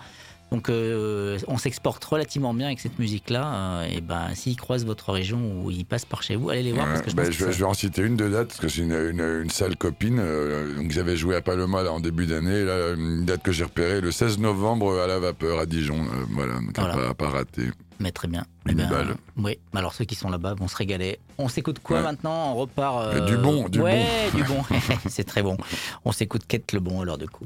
Donc 0.51 0.71
euh, 0.71 1.39
on 1.47 1.59
s'exporte 1.59 2.03
relativement 2.05 2.55
bien 2.55 2.67
avec 2.67 2.81
cette 2.81 2.99
musique-là. 2.99 3.55
Euh, 3.55 3.89
et 3.91 4.01
ben 4.01 4.35
s'ils 4.35 4.57
croisent 4.57 4.87
votre 4.87 5.13
région 5.13 5.63
ou 5.63 5.71
ils 5.71 5.85
passent 5.85 6.07
par 6.07 6.23
chez 6.23 6.37
vous, 6.37 6.49
allez 6.51 6.63
les 6.63 6.73
voir. 6.73 6.87
parce 6.87 7.03
que 7.03 7.11
je, 7.11 7.17
ben, 7.17 7.31
je, 7.31 7.45
vais, 7.45 7.65
en 7.65 7.75
citer 7.75 8.03
une 8.03 8.17
de 8.17 8.29
date 8.29 8.49
parce 8.49 8.61
que 8.61 8.69
c'est 8.69 8.81
une, 8.81 8.93
une, 8.93 9.51
sale 9.51 9.77
copine. 9.77 10.19
Euh, 10.21 10.75
donc 10.77 10.91
j'avais 10.91 11.17
joué 11.17 11.37
à 11.37 11.43
Paloma 11.43 11.83
là, 11.83 11.93
en 11.93 12.01
début 12.01 12.27
d'année. 12.27 12.63
Une 12.97 13.27
date 13.27 13.43
que 13.43 13.53
j'ai 13.53 13.65
repérée 13.65 14.01
le 14.01 14.11
16 14.11 14.39
novembre 14.39 14.99
à 15.01 15.07
la 15.07 15.19
vapeur 15.19 15.59
à 15.59 15.67
Dijon. 15.67 16.07
voilà, 16.31 16.55
donc 16.55 16.79
voilà. 16.79 17.15
Pas, 17.15 17.29
raté. 17.29 17.71
Mais 18.01 18.13
très 18.13 18.29
bien. 18.29 18.47
Une 18.65 18.73
eh 18.81 18.83
ben, 18.83 18.89
balle. 18.89 19.17
oui, 19.37 19.59
alors 19.75 19.93
ceux 19.93 20.05
qui 20.05 20.15
sont 20.15 20.31
là-bas 20.31 20.55
vont 20.55 20.69
se 20.69 20.77
régaler. 20.77 21.19
On 21.37 21.49
s'écoute 21.49 21.81
quoi 21.83 22.01
maintenant? 22.01 22.53
On 22.53 22.55
repart. 22.55 23.27
Du 23.27 23.37
bon, 23.37 23.69
du 23.69 23.81
ouais, 23.81 24.07
du 24.35 24.45
bon. 24.45 24.63
c'est 25.09 25.25
très 25.25 25.43
bon. 25.43 25.57
On 26.05 26.13
s'écoute 26.13 26.43
Quête 26.47 26.73
le 26.73 26.81
bon 26.81 27.03
alors 27.03 27.19
du 27.19 27.29
coup. 27.29 27.45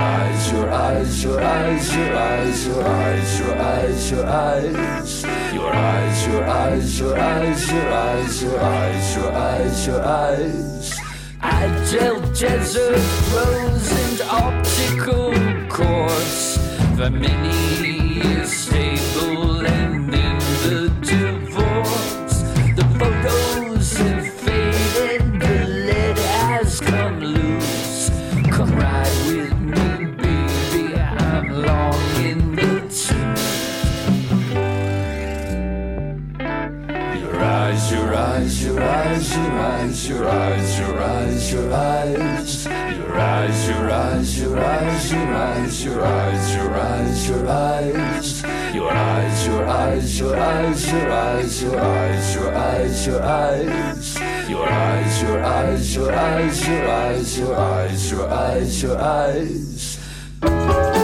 Eyes, 0.00 0.52
your 0.52 0.70
eyes, 0.70 1.24
your 1.24 1.40
eyes, 1.40 1.94
your 1.94 2.14
eyes, 2.14 2.68
your 2.68 3.58
eyes, 3.58 4.10
your 4.10 4.26
eyes. 4.26 5.22
Your 5.54 5.74
eyes, 5.74 6.26
your 6.26 6.44
eyes, 6.46 7.00
your 7.00 7.18
eyes, 7.18 7.70
your 7.70 7.92
eyes, 7.92 8.42
your 8.42 8.60
eyes, 8.60 9.16
your 9.16 9.32
eyes, 9.32 9.86
your 9.86 10.02
eyes. 10.04 11.00
Your 11.42 11.42
eyes, 11.42 11.94
your 11.94 12.94
eyes, 18.90 19.45
your 40.16 40.28
eyes, 40.30 40.78
your 40.78 40.98
eyes, 40.98 41.52
your 41.52 41.72
eyes. 41.72 42.66
Your 42.66 43.20
eyes, 43.20 43.68
your 43.68 43.90
eyes, 43.90 44.40
your 44.40 44.58
eyes, 44.58 45.12
your 45.12 45.34
eyes, 45.34 45.84
your 45.84 46.04
eyes, 46.04 46.56
your 46.56 46.80
eyes, 46.80 47.28
your 47.28 47.48
eyes. 47.48 48.42
Your 48.74 48.90
eyes, 48.90 49.46
your 49.46 49.66
eyes, 49.66 50.20
your 50.20 50.36
eyes, 50.36 50.90
your 50.90 51.10
eyes, 51.12 51.62
your 51.62 51.80
eyes, 51.80 52.34
your 52.34 52.54
eyes, 52.54 53.06
your 53.06 53.22
eyes. 53.22 54.18
Your 54.48 54.68
eyes, 54.68 55.22
your 55.22 55.44
eyes, 55.44 55.96
your 55.96 56.12
eyes, 56.12 56.68
your 56.68 56.88
eyes, 56.88 57.38
your 57.38 57.56
eyes, 57.56 58.10
your 58.10 58.28
eyes, 58.28 58.82
your 58.82 58.98
eyes. 58.98 60.95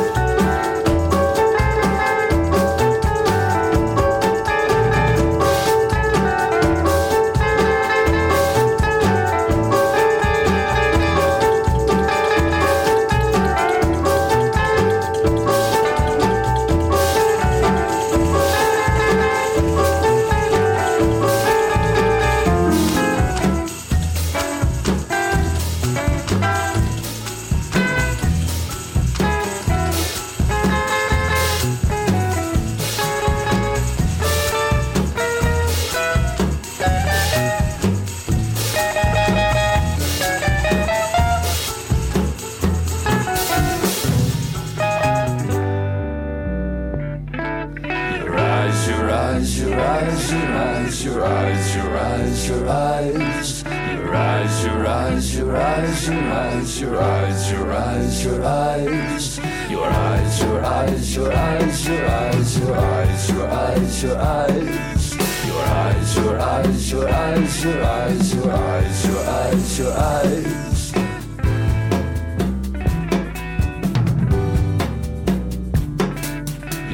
Eyes, 52.93 53.63
your 53.63 54.15
eyes. 54.15 54.65
Your 54.65 54.87
eyes, 54.87 55.37
your 55.37 55.57
eyes, 55.57 56.09
your 56.09 56.17
eyes, 56.17 56.81
your 56.81 57.01
eyes, 57.01 57.51
your 57.51 57.53
eyes, 57.53 57.53
your 57.53 57.73
eyes, 57.73 58.25
your 58.25 58.45
eyes. 58.45 59.41
Your 59.71 59.87
eyes, 59.87 60.43
your 60.43 60.65
eyes, 60.65 61.17
your 61.17 61.33
eyes, 61.33 61.89
your 61.89 62.05
eyes, 62.07 62.59
your 62.59 62.77
eyes, 62.77 63.33
your 63.33 63.49
eyes, 63.49 64.03
your 64.03 64.19
eyes. 64.19 65.15
Your 65.47 65.63
eyes, 65.63 66.17
your 66.17 66.39
eyes, 66.41 66.93
your 66.93 67.09
eyes, 67.09 67.65
your 67.65 67.83
eyes, 67.83 68.35
your 68.35 68.53
eyes, 68.53 69.09
your 69.09 69.23
eyes, 69.23 69.79
your 69.79 69.93
eyes. 69.93 70.93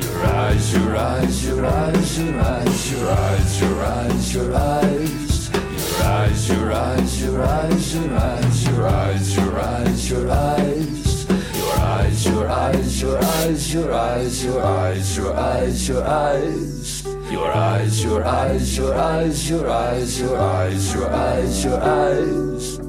Your 0.01 0.27
eyes, 0.27 0.75
your 0.75 0.97
eyes, 0.97 1.47
your 1.49 1.67
eyes, 1.67 2.19
your 2.19 3.09
eyes, 3.11 3.61
your 3.61 3.81
eyes, 3.83 4.35
your 4.35 4.55
eyes, 4.55 5.28
eyes. 6.03 6.49
Your 6.49 6.73
eyes, 6.73 7.23
your 7.23 7.43
eyes, 7.43 7.95
your 7.95 8.15
eyes, 8.15 8.67
your 8.67 8.87
eyes, 8.89 9.37
your 9.37 9.61
eyes, 9.61 9.61
your 9.61 9.61
eyes, 9.61 10.11
your 10.11 10.31
eyes. 10.31 11.27
Your 11.59 11.79
eyes, 11.79 12.27
your 12.27 12.49
eyes, 12.49 13.03
your 13.03 13.23
eyes, 13.23 13.75
your 13.75 13.93
eyes, 13.93 14.45
your 14.45 14.63
eyes, 14.63 15.17
your 15.17 15.35
eyes, 15.37 15.89
your 15.89 16.05
eyes. 16.05 17.03
Your 17.31 17.53
eyes, 17.53 18.03
your 18.03 18.25
eyes, 18.25 18.79
your 18.79 18.95
eyes, 18.95 19.51
your 19.51 19.69
eyes, 19.69 20.21
your 20.21 20.39
eyes, 21.11 21.65
your 21.65 21.83
eyes, 21.83 22.88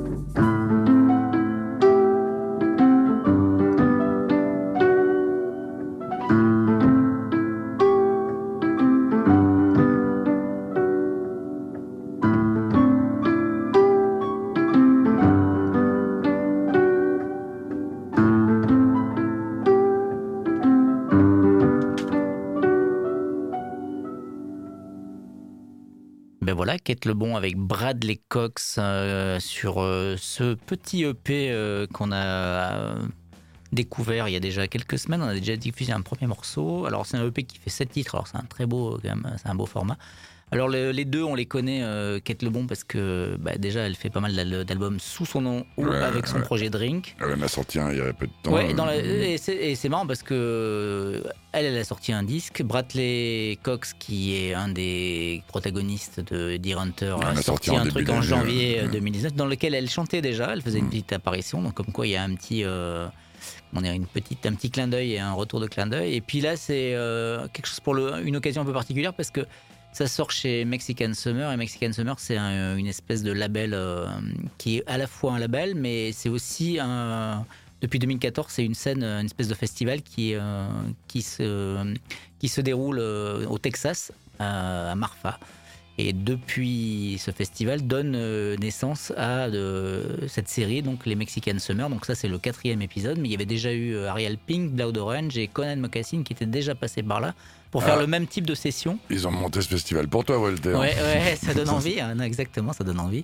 Kate 26.90 27.06
Lebon 27.06 27.36
avec 27.36 27.56
Bradley 27.56 28.20
Cox 28.30 28.78
euh, 28.80 29.40
sur 29.40 29.80
euh, 29.80 30.16
ce 30.18 30.56
petit 30.56 31.04
EP 31.04 31.52
euh, 31.52 31.86
qu'on 31.86 32.12
a 32.12 32.96
découvert 33.72 34.28
il 34.28 34.32
y 34.32 34.36
a 34.36 34.40
déjà 34.40 34.68
quelques 34.68 34.98
semaines. 34.98 35.22
On 35.22 35.28
a 35.28 35.36
déjà 35.36 35.56
diffusé 35.56 35.92
un 35.92 36.02
premier 36.02 36.26
morceau. 36.26 36.88
Alors 36.88 37.06
c'est 37.06 37.18
un 37.18 37.28
EP 37.28 37.44
qui 37.44 37.60
fait 37.60 37.70
7 37.70 37.92
titres, 37.92 38.16
alors 38.16 38.28
c'est 38.28 38.38
un 38.38 38.46
très 38.50 38.66
c'est 38.66 39.48
un 39.48 39.54
beau 39.54 39.68
format. 39.68 40.00
Alors 40.52 40.68
le- 40.68 40.92
les 40.92 41.06
deux, 41.06 41.22
on 41.24 41.36
les 41.36 41.46
connaît, 41.46 41.84
euh, 41.84 42.20
Kate 42.20 42.42
Lebon, 42.42 42.66
parce 42.66 42.84
que 42.84 43.36
bah, 43.40 43.56
déjà 43.58 43.82
elle 43.82 43.96
fait 43.96 44.10
pas 44.10 44.20
mal 44.20 44.36
d'al- 44.36 44.66
d'albums 44.66 45.00
sous 45.00 45.28
son 45.28 45.42
nom 45.42 45.66
ou 45.78 45.86
Ouais, 45.86 45.96
avec 45.98 46.26
son 46.26 46.38
ouais. 46.38 46.42
projet 46.42 46.72
Drink. 46.72 47.16
Elle 47.22 47.34
en 47.34 47.42
a 47.44 47.48
sorti 47.48 47.78
un 47.78 47.92
il 47.92 48.00
y 48.00 48.02
a 48.02 48.12
peu 48.14 48.26
de 48.26 48.32
temps. 48.42 48.54
Ouais, 48.54 48.72
et, 48.72 48.76
Euh, 48.80 49.38
et 49.62 49.76
c'est 49.76 49.90
marrant 49.90 50.08
parce 50.08 50.24
que 50.24 51.24
elle, 51.52 51.66
elle 51.66 51.78
a 51.78 51.84
sorti 51.84 52.14
un 52.14 52.24
disque. 52.24 52.64
Bradley 52.64 53.60
Cox, 53.62 53.94
qui 53.94 54.36
est 54.38 54.56
un 54.56 54.70
des 54.70 55.44
protagonistes 55.48 56.20
de 56.34 56.58
Deer 56.58 56.80
Hunter, 56.80 57.16
Elle 57.22 57.28
a 57.28 57.30
a 57.32 57.42
sorti 57.44 57.76
un 57.76 57.86
truc 57.86 58.10
en 58.10 58.22
janvier 58.24 58.82
ouais. 58.82 58.88
euh, 58.88 58.92
2019 58.92 59.34
dans 59.36 59.46
lequel 59.46 59.76
elle 59.76 59.90
chantait 59.90 60.22
déjà. 60.22 60.52
Elle 60.52 60.64
faisait 60.64 60.80
une 60.80 60.86
Mm. 60.86 60.90
petite 60.90 61.14
apparition, 61.14 61.62
donc 61.62 61.76
comme 61.76 61.92
quoi 61.92 62.08
il 62.08 62.12
y 62.12 62.16
a 62.16 62.24
un 62.24 62.34
petit, 62.34 62.64
euh, 62.64 63.08
on 63.76 63.84
est 63.84 63.96
une 63.96 64.08
petite, 64.08 64.44
un 64.48 64.54
petit 64.56 64.72
clin 64.72 64.88
d'œil 64.88 65.14
et 65.14 65.20
un 65.20 65.34
retour 65.34 65.60
de 65.60 65.68
clin 65.68 65.86
d'œil. 65.86 66.16
Et 66.16 66.22
puis 66.22 66.42
là, 66.42 66.56
c'est 66.58 66.96
euh, 66.96 67.48
quelque 67.54 67.68
chose 67.68 67.82
pour 67.82 67.94
le, 67.94 68.26
une 68.26 68.36
occasion 68.38 68.64
un 68.64 68.66
peu 68.66 68.74
particulière 68.74 69.14
parce 69.14 69.30
que 69.30 69.42
ça 69.92 70.08
sort 70.08 70.32
chez 70.32 70.66
Mexican 70.66 71.14
Summer 71.14 71.52
et 71.52 71.58
Mexican 71.58 71.92
Summer 71.92 72.16
c'est 72.20 72.38
un- 72.38 72.78
une 72.78 72.88
espèce 72.88 73.24
de 73.24 73.32
label 73.32 73.74
euh, 73.74 74.06
qui 74.58 74.78
est 74.78 74.84
à 74.88 74.98
la 74.98 75.08
fois 75.08 75.34
un 75.34 75.40
label 75.40 75.76
mais 75.76 76.12
c'est 76.12 76.30
aussi 76.30 76.78
un 76.80 77.46
depuis 77.82 78.00
2014 78.00 78.48
c'est 78.50 78.64
une 78.66 78.76
scène 78.76 79.04
une 79.04 79.26
espèce 79.26 79.48
de 79.48 79.56
festival 79.56 80.02
qui 80.02 80.36
euh, 80.36 80.68
qui 81.08 81.22
se 81.22 81.94
qui 82.40 82.48
se 82.48 82.62
déroule 82.62 83.00
euh, 83.00 83.46
au 83.48 83.58
Texas 83.58 84.12
à, 84.40 84.96
Marfa. 84.96 85.38
Et 85.98 86.14
depuis 86.14 87.18
ce 87.20 87.32
festival 87.32 87.86
donne 87.86 88.12
naissance 88.56 89.12
à 89.18 89.48
cette 90.30 90.48
série 90.48 90.82
donc 90.82 91.06
les 91.06 91.16
Mexican 91.16 91.60
Summer. 91.60 91.90
Donc 91.90 92.06
ça 92.06 92.16
c'est 92.16 92.30
le 92.30 92.38
quatrième 92.38 92.82
épisode 92.82 93.18
mais 93.20 93.28
il 93.28 93.32
y 93.32 93.36
avait 93.36 93.46
déjà 93.46 93.74
eu 93.74 93.98
Ariel 94.06 94.38
Pink, 94.38 94.78
Cloud 94.78 94.98
Orange 94.98 95.38
et 95.38 95.50
Conan 95.50 95.76
Mocassin 95.76 96.24
qui 96.24 96.32
étaient 96.32 96.46
déjà 96.46 96.74
passés 96.74 97.04
par 97.04 97.20
là 97.20 97.34
pour 97.72 97.84
faire 97.84 97.96
Ah. 97.98 98.02
le 98.02 98.08
même 98.08 98.28
type 98.28 98.46
de 98.48 98.56
session 98.56 98.98
Ils 99.10 99.28
ont 99.28 99.32
monté 99.32 99.62
ce 99.62 99.68
festival 99.68 100.08
pour 100.08 100.26
toi, 100.26 100.40
Walter. 100.40 100.74
Ouais, 100.74 100.96
ouais, 100.96 101.36
ça 101.42 101.54
donne 101.54 101.70
envie, 101.70 102.00
hein, 102.00 102.16
non, 102.16 102.24
exactement, 102.24 102.74
ça 102.74 102.84
donne 102.84 103.00
envie. 103.00 103.24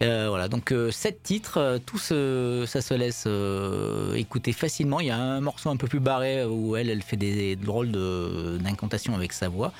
Euh, 0.00 0.26
voilà, 0.28 0.46
donc 0.46 0.70
euh, 0.70 0.92
sept 0.92 1.24
titres, 1.24 1.58
euh, 1.58 1.78
tout 1.84 1.98
ça 1.98 2.80
se 2.80 2.94
laisse 2.94 3.24
euh, 3.26 4.14
écouter 4.14 4.52
facilement. 4.52 5.00
Il 5.00 5.06
y 5.06 5.10
a 5.10 5.16
un 5.18 5.40
morceau 5.40 5.70
un 5.70 5.76
peu 5.76 5.88
plus 5.88 5.98
barré 5.98 6.44
où 6.44 6.76
elle, 6.76 6.88
elle 6.88 7.02
fait 7.02 7.16
des 7.16 7.56
drôles 7.56 7.90
de- 7.90 8.58
d'incantations 8.60 9.14
avec 9.16 9.32
sa 9.32 9.48
voix. 9.48 9.72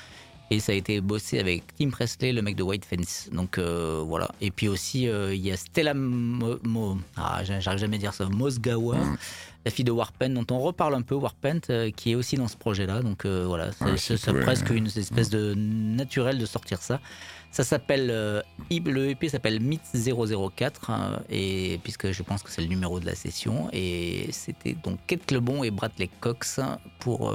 Et 0.51 0.59
ça 0.59 0.71
a 0.71 0.75
été 0.75 0.99
bossé 0.99 1.37
avec 1.39 1.63
Tim 1.77 1.91
Presley, 1.91 2.33
le 2.33 2.41
mec 2.41 2.55
de 2.55 2.63
White 2.63 2.83
Fence. 2.85 3.29
Donc 3.31 3.57
euh, 3.59 4.01
voilà. 4.05 4.29
Et 4.41 4.49
puis 4.49 4.67
aussi, 4.67 5.07
euh, 5.07 5.33
il 5.35 5.45
y 5.45 5.51
a 5.51 5.57
Stella 5.57 5.93
Mo, 5.93 6.57
Mo- 6.63 6.97
ah, 7.17 7.43
j'arrive 7.43 7.79
jamais 7.79 7.97
à 7.97 7.99
dire 7.99 8.13
ça, 8.15 8.25
Mosgawa, 8.25 8.95
Mm. 8.97 9.17
la 9.65 9.71
fille 9.71 9.85
de 9.85 9.91
Warpent, 9.91 10.29
dont 10.29 10.45
on 10.49 10.59
reparle 10.59 10.95
un 10.95 11.03
peu, 11.03 11.13
Warpent, 11.13 11.69
euh, 11.69 11.91
qui 11.91 12.11
est 12.11 12.15
aussi 12.15 12.35
dans 12.35 12.47
ce 12.47 12.57
projet-là. 12.57 13.01
Donc 13.03 13.25
voilà, 13.27 13.71
c'est 13.73 13.85
Ouais, 13.85 13.97
c'est- 13.97 14.33
presque 14.41 14.69
ouais. 14.71 14.77
une 14.77 14.87
espèce 14.87 15.29
de 15.29 15.53
naturel 15.55 16.39
de 16.39 16.45
sortir 16.47 16.81
ça. 16.81 16.99
Ça 17.51 17.63
s'appelle 17.63 18.43
I- 18.71 18.79
le 18.79 19.09
EP 19.09 19.27
s'appelle 19.29 19.59
Myth 19.59 19.81
004 19.93 20.89
hein, 20.91 21.19
et 21.29 21.79
puisque 21.83 22.11
je 22.11 22.23
pense 22.23 22.41
que 22.43 22.49
c'est 22.51 22.61
le 22.61 22.67
numéro 22.67 22.99
de 22.99 23.05
la 23.07 23.15
session 23.15 23.69
et 23.73 24.29
c'était 24.31 24.73
donc 24.83 24.99
Kate 25.07 25.31
Lebon 25.31 25.63
et 25.63 25.71
Bradley 25.71 26.09
Cox 26.19 26.59
pour 26.99 27.31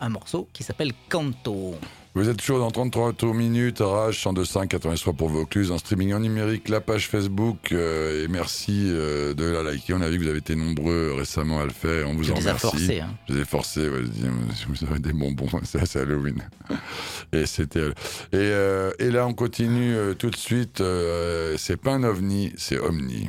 un 0.00 0.08
morceau 0.08 0.48
qui 0.52 0.62
s'appelle 0.64 0.92
Canto. 1.08 1.74
Vous 2.16 2.28
êtes 2.28 2.36
toujours 2.36 2.60
dans 2.60 2.70
33 2.70 3.12
tours 3.14 3.34
minutes, 3.34 3.78
Rage 3.80 4.22
102.5, 4.24 4.68
83 4.68 5.14
pour 5.14 5.28
Vaucluse, 5.30 5.72
en 5.72 5.78
streaming 5.78 6.14
en 6.14 6.20
numérique, 6.20 6.68
la 6.68 6.80
page 6.80 7.08
Facebook, 7.08 7.72
euh, 7.72 8.24
et 8.24 8.28
merci 8.28 8.84
euh, 8.86 9.34
de 9.34 9.44
la 9.44 9.64
liker. 9.64 9.94
On 9.94 10.00
a 10.00 10.08
vu 10.08 10.18
que 10.18 10.22
vous 10.22 10.28
avez 10.28 10.38
été 10.38 10.54
nombreux 10.54 11.12
récemment 11.18 11.58
à 11.60 11.64
le 11.64 11.70
faire, 11.72 12.08
on 12.08 12.14
vous 12.14 12.22
Je 12.22 12.30
en 12.32 12.36
remercie. 12.36 12.60
forcés. 12.60 13.00
hein. 13.00 13.10
Je 13.28 13.34
les 13.34 13.40
ai 13.40 13.44
forcés, 13.44 13.88
ouais, 13.88 14.02
je 14.02 14.06
dis, 14.10 14.26
vous 14.68 14.86
avez 14.88 15.00
des 15.00 15.12
bonbons, 15.12 15.48
c'est 15.64 15.84
c'est 15.86 16.00
Halloween. 16.02 16.40
Et 17.32 17.46
c'était. 17.46 17.88
Et, 17.88 18.34
euh, 18.34 18.92
et 19.00 19.10
là, 19.10 19.26
on 19.26 19.34
continue 19.34 19.96
euh, 19.96 20.14
tout 20.14 20.30
de 20.30 20.36
suite. 20.36 20.80
euh, 20.80 21.56
c'est 21.58 21.76
pas 21.76 21.94
un 21.94 22.04
ovni, 22.04 22.52
c'est 22.56 22.78
Omni. 22.78 23.28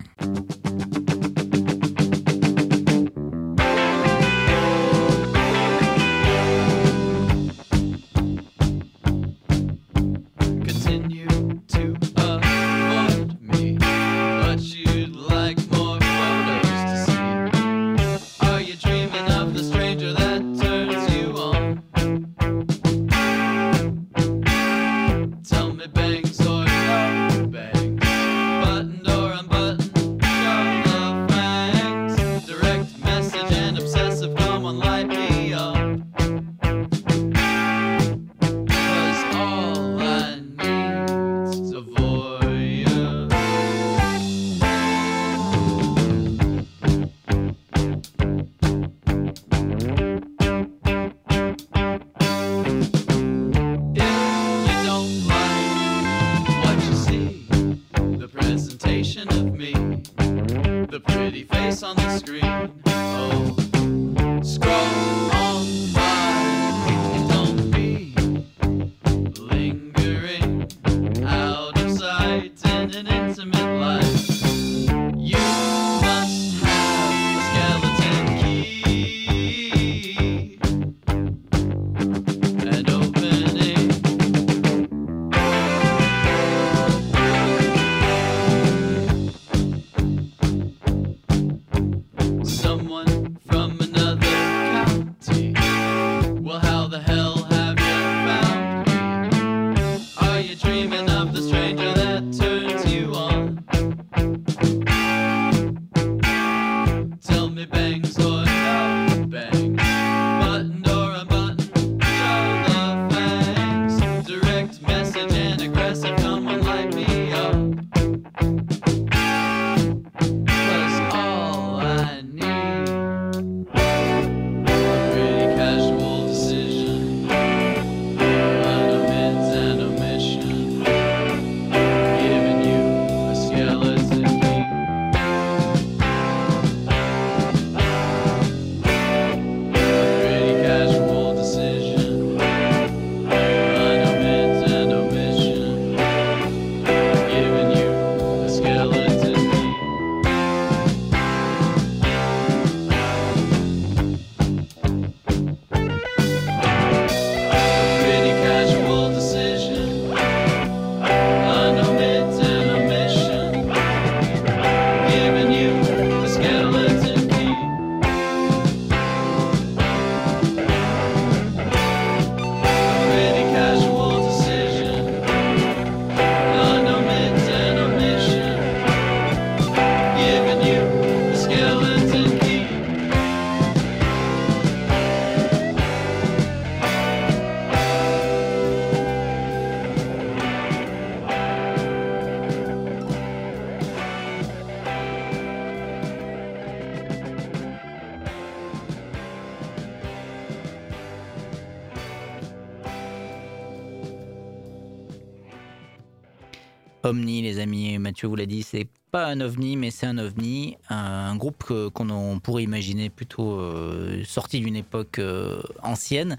Mathieu 208.25 208.29
vous 208.29 208.35
l'a 208.37 208.45
dit, 208.47 208.63
c'est 208.63 208.87
pas 209.11 209.27
un 209.27 209.39
ovni, 209.39 209.77
mais 209.77 209.91
c'est 209.91 210.07
un 210.07 210.17
ovni. 210.17 210.77
Un 210.89 211.35
groupe 211.35 211.63
qu'on 211.93 212.39
pourrait 212.39 212.63
imaginer 212.63 213.09
plutôt 213.11 213.59
euh, 213.59 214.23
sorti 214.25 214.59
d'une 214.61 214.75
époque 214.75 215.19
euh, 215.19 215.61
ancienne. 215.83 216.37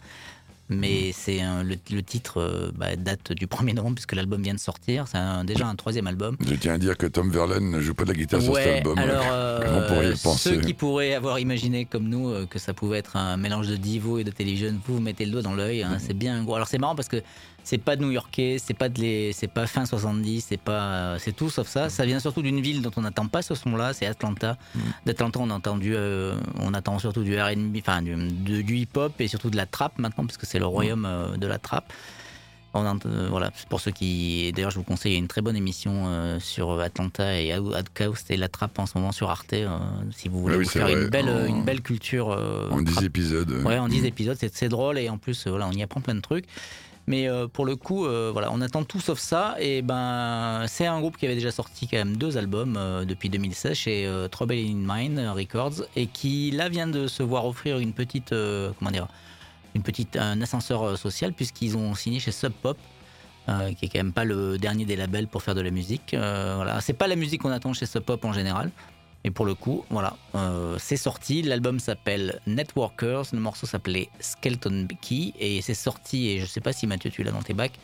Mais 0.68 1.12
c'est 1.12 1.41
un- 1.43 1.62
le, 1.62 1.76
le 1.93 2.03
titre 2.03 2.39
euh, 2.41 2.72
bah, 2.74 2.97
date 2.97 3.30
du 3.32 3.47
1er 3.47 3.72
novembre 3.74 3.95
puisque 3.95 4.14
l'album 4.16 4.43
vient 4.43 4.53
de 4.55 4.59
sortir. 4.59 5.05
C'est 5.07 5.47
déjà 5.47 5.68
un 5.68 5.76
troisième 5.76 6.09
album. 6.09 6.37
Je 6.45 6.57
tiens 6.57 6.74
à 6.74 6.78
dire 6.78 6.97
que 6.97 7.07
Tom 7.07 7.30
Verlaine 7.30 7.70
ne 7.70 7.80
joue 7.80 7.95
pas 7.95 8.03
de 8.03 8.09
la 8.09 8.14
guitare 8.18 8.43
sur 8.43 8.57
cet 8.57 8.64
Ouais, 8.66 8.76
album. 8.78 8.99
alors 8.99 9.24
euh, 9.30 10.14
penser 10.24 10.51
ceux 10.57 10.61
qui 10.61 10.74
pourraient 10.74 11.14
avoir 11.14 11.39
imaginé 11.39 11.84
comme 11.84 12.09
nous 12.09 12.30
euh, 12.30 12.47
que 12.47 12.59
ça 12.59 12.74
pouvait 12.74 12.99
être 12.99 13.14
un 13.14 13.37
mélange 13.37 13.68
de 13.68 13.76
Divo 13.76 14.18
et 14.18 14.24
de 14.24 14.32
Television, 14.32 14.74
vous 14.89 14.95
vous 14.95 15.01
mettez 15.01 15.24
le 15.24 15.30
doigt 15.30 15.43
dans 15.43 15.55
l'œil. 15.55 15.84
hein, 15.84 15.99
c'est 16.01 16.14
bien 16.18 16.43
gros. 16.43 16.57
Alors 16.57 16.66
c'est 16.66 16.78
marrant 16.78 16.97
parce 16.97 17.07
que 17.09 17.22
c'est 17.68 17.78
pas 17.78 17.96
new-yorkais, 17.96 18.58
c'est 18.64 18.74
pas 18.74 18.88
de 18.88 19.00
les, 19.00 19.32
c'est 19.32 19.48
pas 19.48 19.66
fin 19.66 19.84
70, 19.84 20.46
c'est 20.48 20.56
pas, 20.56 21.18
c'est 21.18 21.34
tout 21.34 21.50
sauf 21.50 21.66
ça. 21.66 21.88
Ça 21.90 22.06
vient 22.06 22.20
surtout 22.20 22.40
d'une 22.40 22.60
ville 22.60 22.80
dont 22.80 22.92
on 22.96 23.00
n'attend 23.00 23.26
pas 23.26 23.42
ce 23.42 23.56
son-là, 23.56 23.92
c'est 23.92 24.06
Atlanta. 24.06 24.56
D'Atlanta, 25.04 25.40
on 25.42 25.50
a 25.50 25.54
entendu, 25.54 25.92
euh, 25.96 26.38
on 26.60 26.74
attend 26.74 26.96
surtout 27.00 27.24
du 27.24 27.36
R&B, 27.36 27.78
enfin 27.78 28.02
du, 28.02 28.62
du 28.62 28.76
hip-hop 28.76 29.20
et 29.20 29.26
surtout 29.26 29.50
de 29.50 29.56
la 29.56 29.66
trap 29.66 29.98
maintenant 29.98 30.24
parce 30.26 30.36
que 30.36 30.46
c'est 30.46 30.60
le 30.60 30.66
royaume 30.66 31.06
euh, 31.06 31.36
de 31.36 31.46
la 31.48 31.58
trap. 31.58 31.92
On 32.72 32.86
ent- 32.86 32.98
euh, 33.06 33.26
voilà, 33.30 33.50
pour 33.68 33.80
ceux 33.80 33.90
qui. 33.90 34.52
D'ailleurs, 34.52 34.70
je 34.70 34.76
vous 34.76 34.84
conseille 34.84 35.12
il 35.12 35.14
y 35.14 35.18
a 35.18 35.20
une 35.20 35.26
très 35.28 35.40
bonne 35.40 35.56
émission 35.56 36.38
sur 36.38 36.78
Atlanta 36.78 37.40
et 37.40 37.58
Outcast 37.58 38.30
et 38.30 38.36
la 38.36 38.48
trappe 38.48 38.78
en 38.78 38.86
ce 38.86 38.96
moment 38.96 39.10
sur 39.10 39.28
Arte. 39.30 39.54
si 40.14 40.28
vous 40.28 40.40
voulez 40.40 40.56
Ouais, 40.56 40.62
vous 40.62 40.68
faire 40.70 40.86
une 40.86 41.00
vrai. 41.00 41.10
belle, 41.10 41.30
En- 41.30 41.46
une 41.46 41.64
belle 41.64 41.80
culture. 41.80 42.28
En 42.70 42.80
10 42.80 42.92
trap. 42.92 43.04
épisodes. 43.04 43.50
Ouais, 43.64 43.78
en 43.78 43.88
10 43.88 44.02
Mm. 44.02 44.06
épisodes, 44.06 44.36
c'est 44.52 44.68
drôle 44.68 44.98
et 44.98 45.08
en 45.08 45.18
plus, 45.18 45.48
voilà, 45.48 45.66
on 45.66 45.72
y 45.72 45.82
apprend 45.82 46.00
plein 46.00 46.14
de 46.14 46.20
trucs. 46.20 46.44
Mais 47.07 47.28
euh, 47.28 47.46
pour 47.46 47.64
le 47.64 47.76
coup, 47.76 48.04
euh, 48.04 48.30
voilà, 48.32 48.50
on 48.52 48.61
attend 48.61 48.82
tout 48.82 49.00
sauf 49.00 49.18
ça. 49.18 49.54
Et 49.61 49.82
ben, 49.82 50.64
c'est 50.66 50.86
un 50.86 51.00
groupe 51.00 51.16
qui 51.16 51.24
avait 51.24 51.36
déjà 51.36 51.52
sorti 51.52 51.86
quand 51.86 51.98
même 51.98 52.16
deux 52.16 52.36
albums 52.36 52.76
euh, 52.76 53.04
depuis 53.04 53.28
2016 53.28 53.74
chez 53.76 54.26
Trouble 54.30 54.54
in 54.54 54.74
Mind 54.74 55.18
Records 55.34 55.84
et 55.94 56.07
qui 56.07 56.50
là 56.50 56.68
vient 56.68 56.88
de 56.88 57.07
se 57.07 57.22
voir 57.22 57.46
offrir 57.46 57.78
une 57.78 57.92
petite, 57.92 58.34
comment 58.78 58.90
dire, 58.90 59.09
une 59.74 59.82
petite, 59.82 60.16
un 60.16 60.40
ascenseur 60.42 60.98
social 60.98 61.32
puisqu'ils 61.32 61.76
ont 61.76 61.94
signé 61.94 62.18
chez 62.18 62.32
Sub 62.32 62.52
Pop. 62.52 62.78
qui 63.46 63.84
est 63.84 63.88
quand 63.88 63.98
même 63.98 64.12
pas 64.12 64.24
le 64.24 64.59
dernier 64.59 64.84
des 64.84 64.96
labels 64.96 65.28
pour 65.28 65.42
faire 65.42 65.54
de 65.54 65.61
la 65.61 65.70
musique. 65.70 66.11
Voilà, 66.12 66.80
c'est 66.80 66.92
pas 66.92 67.07
la 67.07 67.16
musique 67.16 67.42
qu'on 67.42 67.52
attend 67.52 67.72
chez 67.72 67.86
Sub 67.86 68.02
Pop 68.02 68.24
en 68.24 68.32
général. 68.32 68.70
Et 69.27 69.33
pour 69.33 69.45
le 69.45 69.55
coup, 69.55 69.85
voilà, 69.91 70.16
euh, 70.37 70.77
c'est 70.79 70.97
sorti. 70.97 71.43
L'album 71.43 71.81
s'appelle 71.81 72.41
Networkers. 72.47 73.24
Le 73.33 73.41
morceau 73.41 73.66
s'appelait 73.66 74.09
Skeleton 74.20 74.87
Key. 75.03 75.33
Et 75.41 75.61
c'est 75.62 75.74
sorti, 75.74 76.29
et 76.31 76.39
je 76.39 76.47
sais 76.47 76.61
pas 76.61 76.72
si 76.72 76.87
Mathieu, 76.87 77.11
tu 77.11 77.24
l'as 77.24 77.33
dans 77.33 77.43
tes 77.43 77.53
bacs. 77.53 77.77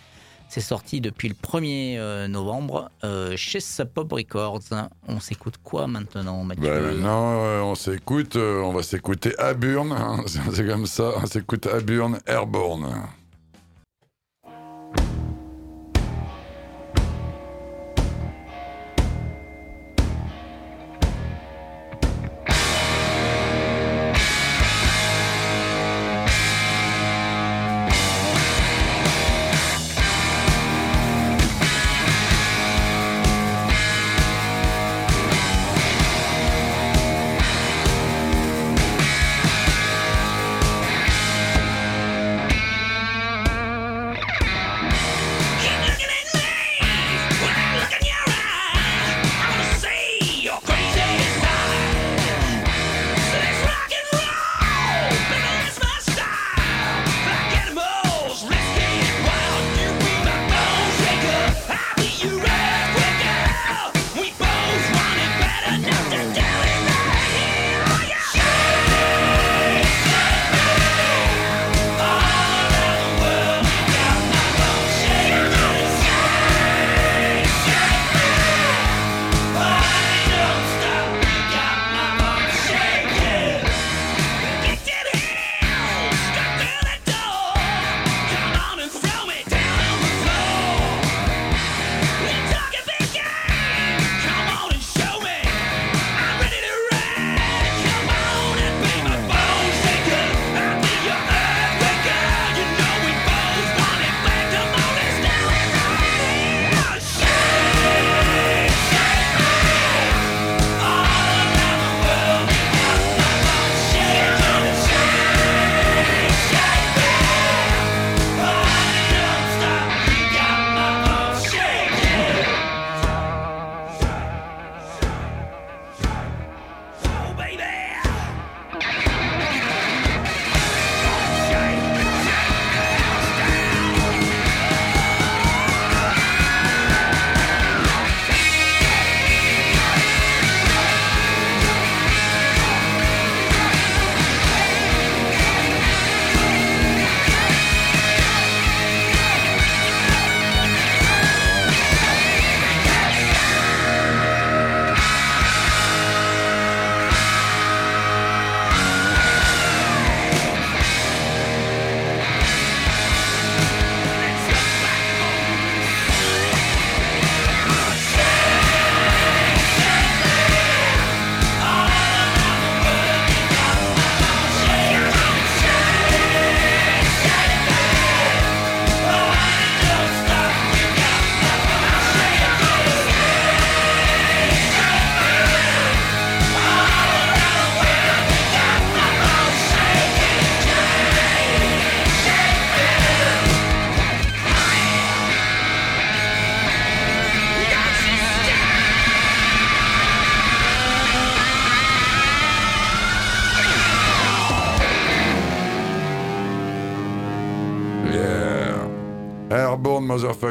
C'est 0.49 0.61
sorti 0.61 1.01
depuis 1.01 1.29
le 1.29 1.35
1er 1.35 1.97
euh, 1.99 2.29
novembre 2.29 2.93
euh, 3.03 3.37
chez 3.37 3.59
Sub 3.59 3.89
Pop 3.89 4.13
Records. 4.13 4.61
On 5.09 5.19
s'écoute 5.19 5.55
quoi 5.65 5.89
maintenant, 5.89 6.45
Mathieu 6.45 6.63
Bah, 6.63 6.81
maintenant, 6.81 7.43
euh, 7.43 7.61
on 7.63 7.75
s'écoute, 7.75 8.37
euh, 8.37 8.61
on 8.61 8.73
va 8.73 8.85
s'écouter 8.85 9.37
Aburn, 9.39 9.91
hein, 9.93 10.23
c'est 10.53 10.67
comme 10.67 10.87
ça, 10.87 11.13
on 11.17 11.27
s'écoute 11.27 11.67
Aburn 11.67 12.21
Airborne. 12.27 12.85
Airborne 12.85 13.09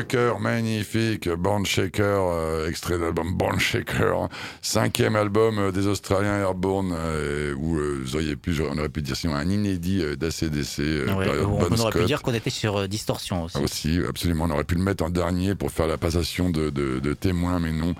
Motherfucker, 0.01 0.39
magnifique, 0.39 1.29
Born 1.29 1.65
Shaker, 1.65 2.03
euh, 2.03 2.67
extrait 2.67 2.97
d'album 2.97 3.33
Born 3.33 3.59
Shaker, 3.59 4.29
cinquième 4.61 5.15
album 5.15 5.59
euh, 5.59 5.71
des 5.71 5.87
Australiens 5.87 6.39
Airborne, 6.39 6.93
euh, 6.95 7.53
où 7.55 7.77
vous 8.03 8.15
auriez 8.15 8.35
pu, 8.35 8.55
on 8.61 8.77
aurait 8.77 8.89
pu 8.89 9.01
dire 9.01 9.15
sinon 9.15 9.35
un 9.35 9.49
inédit 9.49 10.03
d'ACDC, 10.17 10.79
Ouais, 11.15 11.27
on, 11.45 11.79
aurait 11.79 11.91
pu 11.91 12.05
dire 12.05 12.21
qu'on 12.21 12.33
était 12.33 12.49
sur 12.49 12.87
Distorsion 12.87 13.43
aussi. 13.43 13.57
Ah, 13.59 13.63
Aussi, 13.63 13.99
absolument. 14.07 14.45
On 14.45 14.51
aurait 14.51 14.63
pu 14.63 14.75
le 14.75 14.81
mettre 14.81 15.03
en 15.03 15.09
dernier 15.09 15.55
pour 15.55 15.71
faire 15.71 15.87
la 15.87 15.97
passation 15.97 16.49
de, 16.49 16.69
de, 16.69 16.99
de 16.99 17.13
témoins, 17.13 17.59
mais 17.59 17.71
non. 17.71 17.93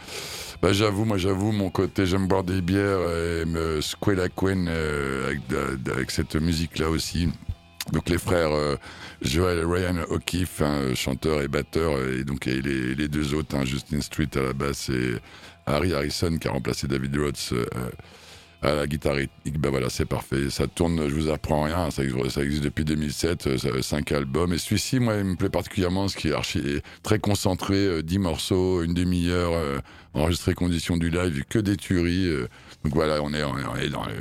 Bah, 0.61 0.73
j'avoue, 0.73 1.05
moi, 1.05 1.17
j'avoue, 1.17 1.51
mon 1.51 1.69
côté, 1.69 2.05
j'aime 2.05 2.27
boire 2.27 2.43
des 2.43 2.61
bières 2.61 3.01
et 3.09 3.45
me 3.45 3.81
secouer 3.81 4.15
la 4.15 4.29
couenne 4.29 4.69
avec 4.69 6.11
cette 6.11 6.35
musique-là 6.35 6.89
aussi. 6.89 7.29
Donc, 7.91 8.09
les 8.09 8.17
frères 8.17 8.51
euh, 8.51 8.75
Joel 9.21 9.59
et 9.59 9.63
Ryan 9.65 10.03
O'Keefe, 10.09 10.61
hein, 10.61 10.93
chanteur 10.95 11.41
et 11.41 11.47
batteur, 11.47 11.99
et 12.01 12.23
donc 12.23 12.45
les, 12.45 12.61
deux 13.07 13.33
autres, 13.33 13.55
hein, 13.55 13.65
Justin 13.65 14.01
Street 14.01 14.29
à 14.35 14.41
la 14.41 14.53
basse 14.53 14.89
et 14.89 15.15
Harry 15.65 15.93
Harrison 15.93 16.37
qui 16.37 16.47
a 16.47 16.51
remplacé 16.51 16.87
David 16.87 17.17
Rhodes. 17.17 17.35
euh, 17.53 17.65
à 18.63 18.75
la 18.75 18.85
guitare 18.85 19.15
rythmique, 19.15 19.57
bah 19.59 19.71
voilà, 19.71 19.89
c'est 19.89 20.05
parfait. 20.05 20.51
Ça 20.51 20.67
tourne, 20.67 21.09
je 21.09 21.15
vous 21.15 21.29
apprends 21.31 21.63
rien, 21.63 21.89
ça, 21.89 22.03
existe- 22.03 22.61
depuis 22.61 22.85
2007, 22.85 23.47
euh, 23.47 23.57
ça 23.57 23.69
cinq 23.81 24.11
albums. 24.11 24.53
Et 24.53 24.59
celui-ci, 24.59 24.99
moi, 24.99 25.15
il 25.17 25.23
me 25.23 25.35
plaît 25.35 25.49
particulièrement, 25.49 26.07
ce 26.07 26.15
qui 26.15 26.27
est 26.27 26.83
très 27.01 27.17
concentré, 27.17 27.73
euh, 27.73 28.03
10 28.03 28.19
morceaux, 28.19 28.83
une 28.83 28.93
demi-heure, 28.93 29.53
euh, 29.53 29.79
enregistré 30.13 30.53
conditions 30.53 30.95
du 30.97 31.09
live, 31.09 31.43
que 31.49 31.57
des 31.57 31.75
tueries. 31.75 32.27
euh. 32.27 32.47
donc 32.83 32.93
voilà, 32.93 33.19
on 33.23 33.33
est 33.33 33.41
dans 33.89 34.05
le 34.05 34.13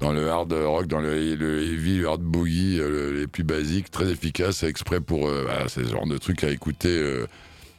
dans 0.00 0.12
le 0.12 0.28
hard 0.30 0.52
rock, 0.52 0.86
dans 0.86 1.00
le, 1.00 1.34
le 1.34 1.62
heavy, 1.62 1.98
le 1.98 2.08
hard 2.08 2.22
boogie, 2.22 2.78
euh, 2.80 3.12
les 3.20 3.26
plus 3.26 3.44
basiques, 3.44 3.90
très 3.90 4.10
efficace, 4.10 4.62
exprès 4.62 5.00
pour 5.00 5.28
euh, 5.28 5.42
voilà, 5.44 5.68
c'est 5.68 5.84
ce 5.84 5.90
genre 5.90 6.06
de 6.06 6.16
trucs 6.18 6.42
à 6.44 6.50
écouter 6.50 6.88
euh, 6.88 7.26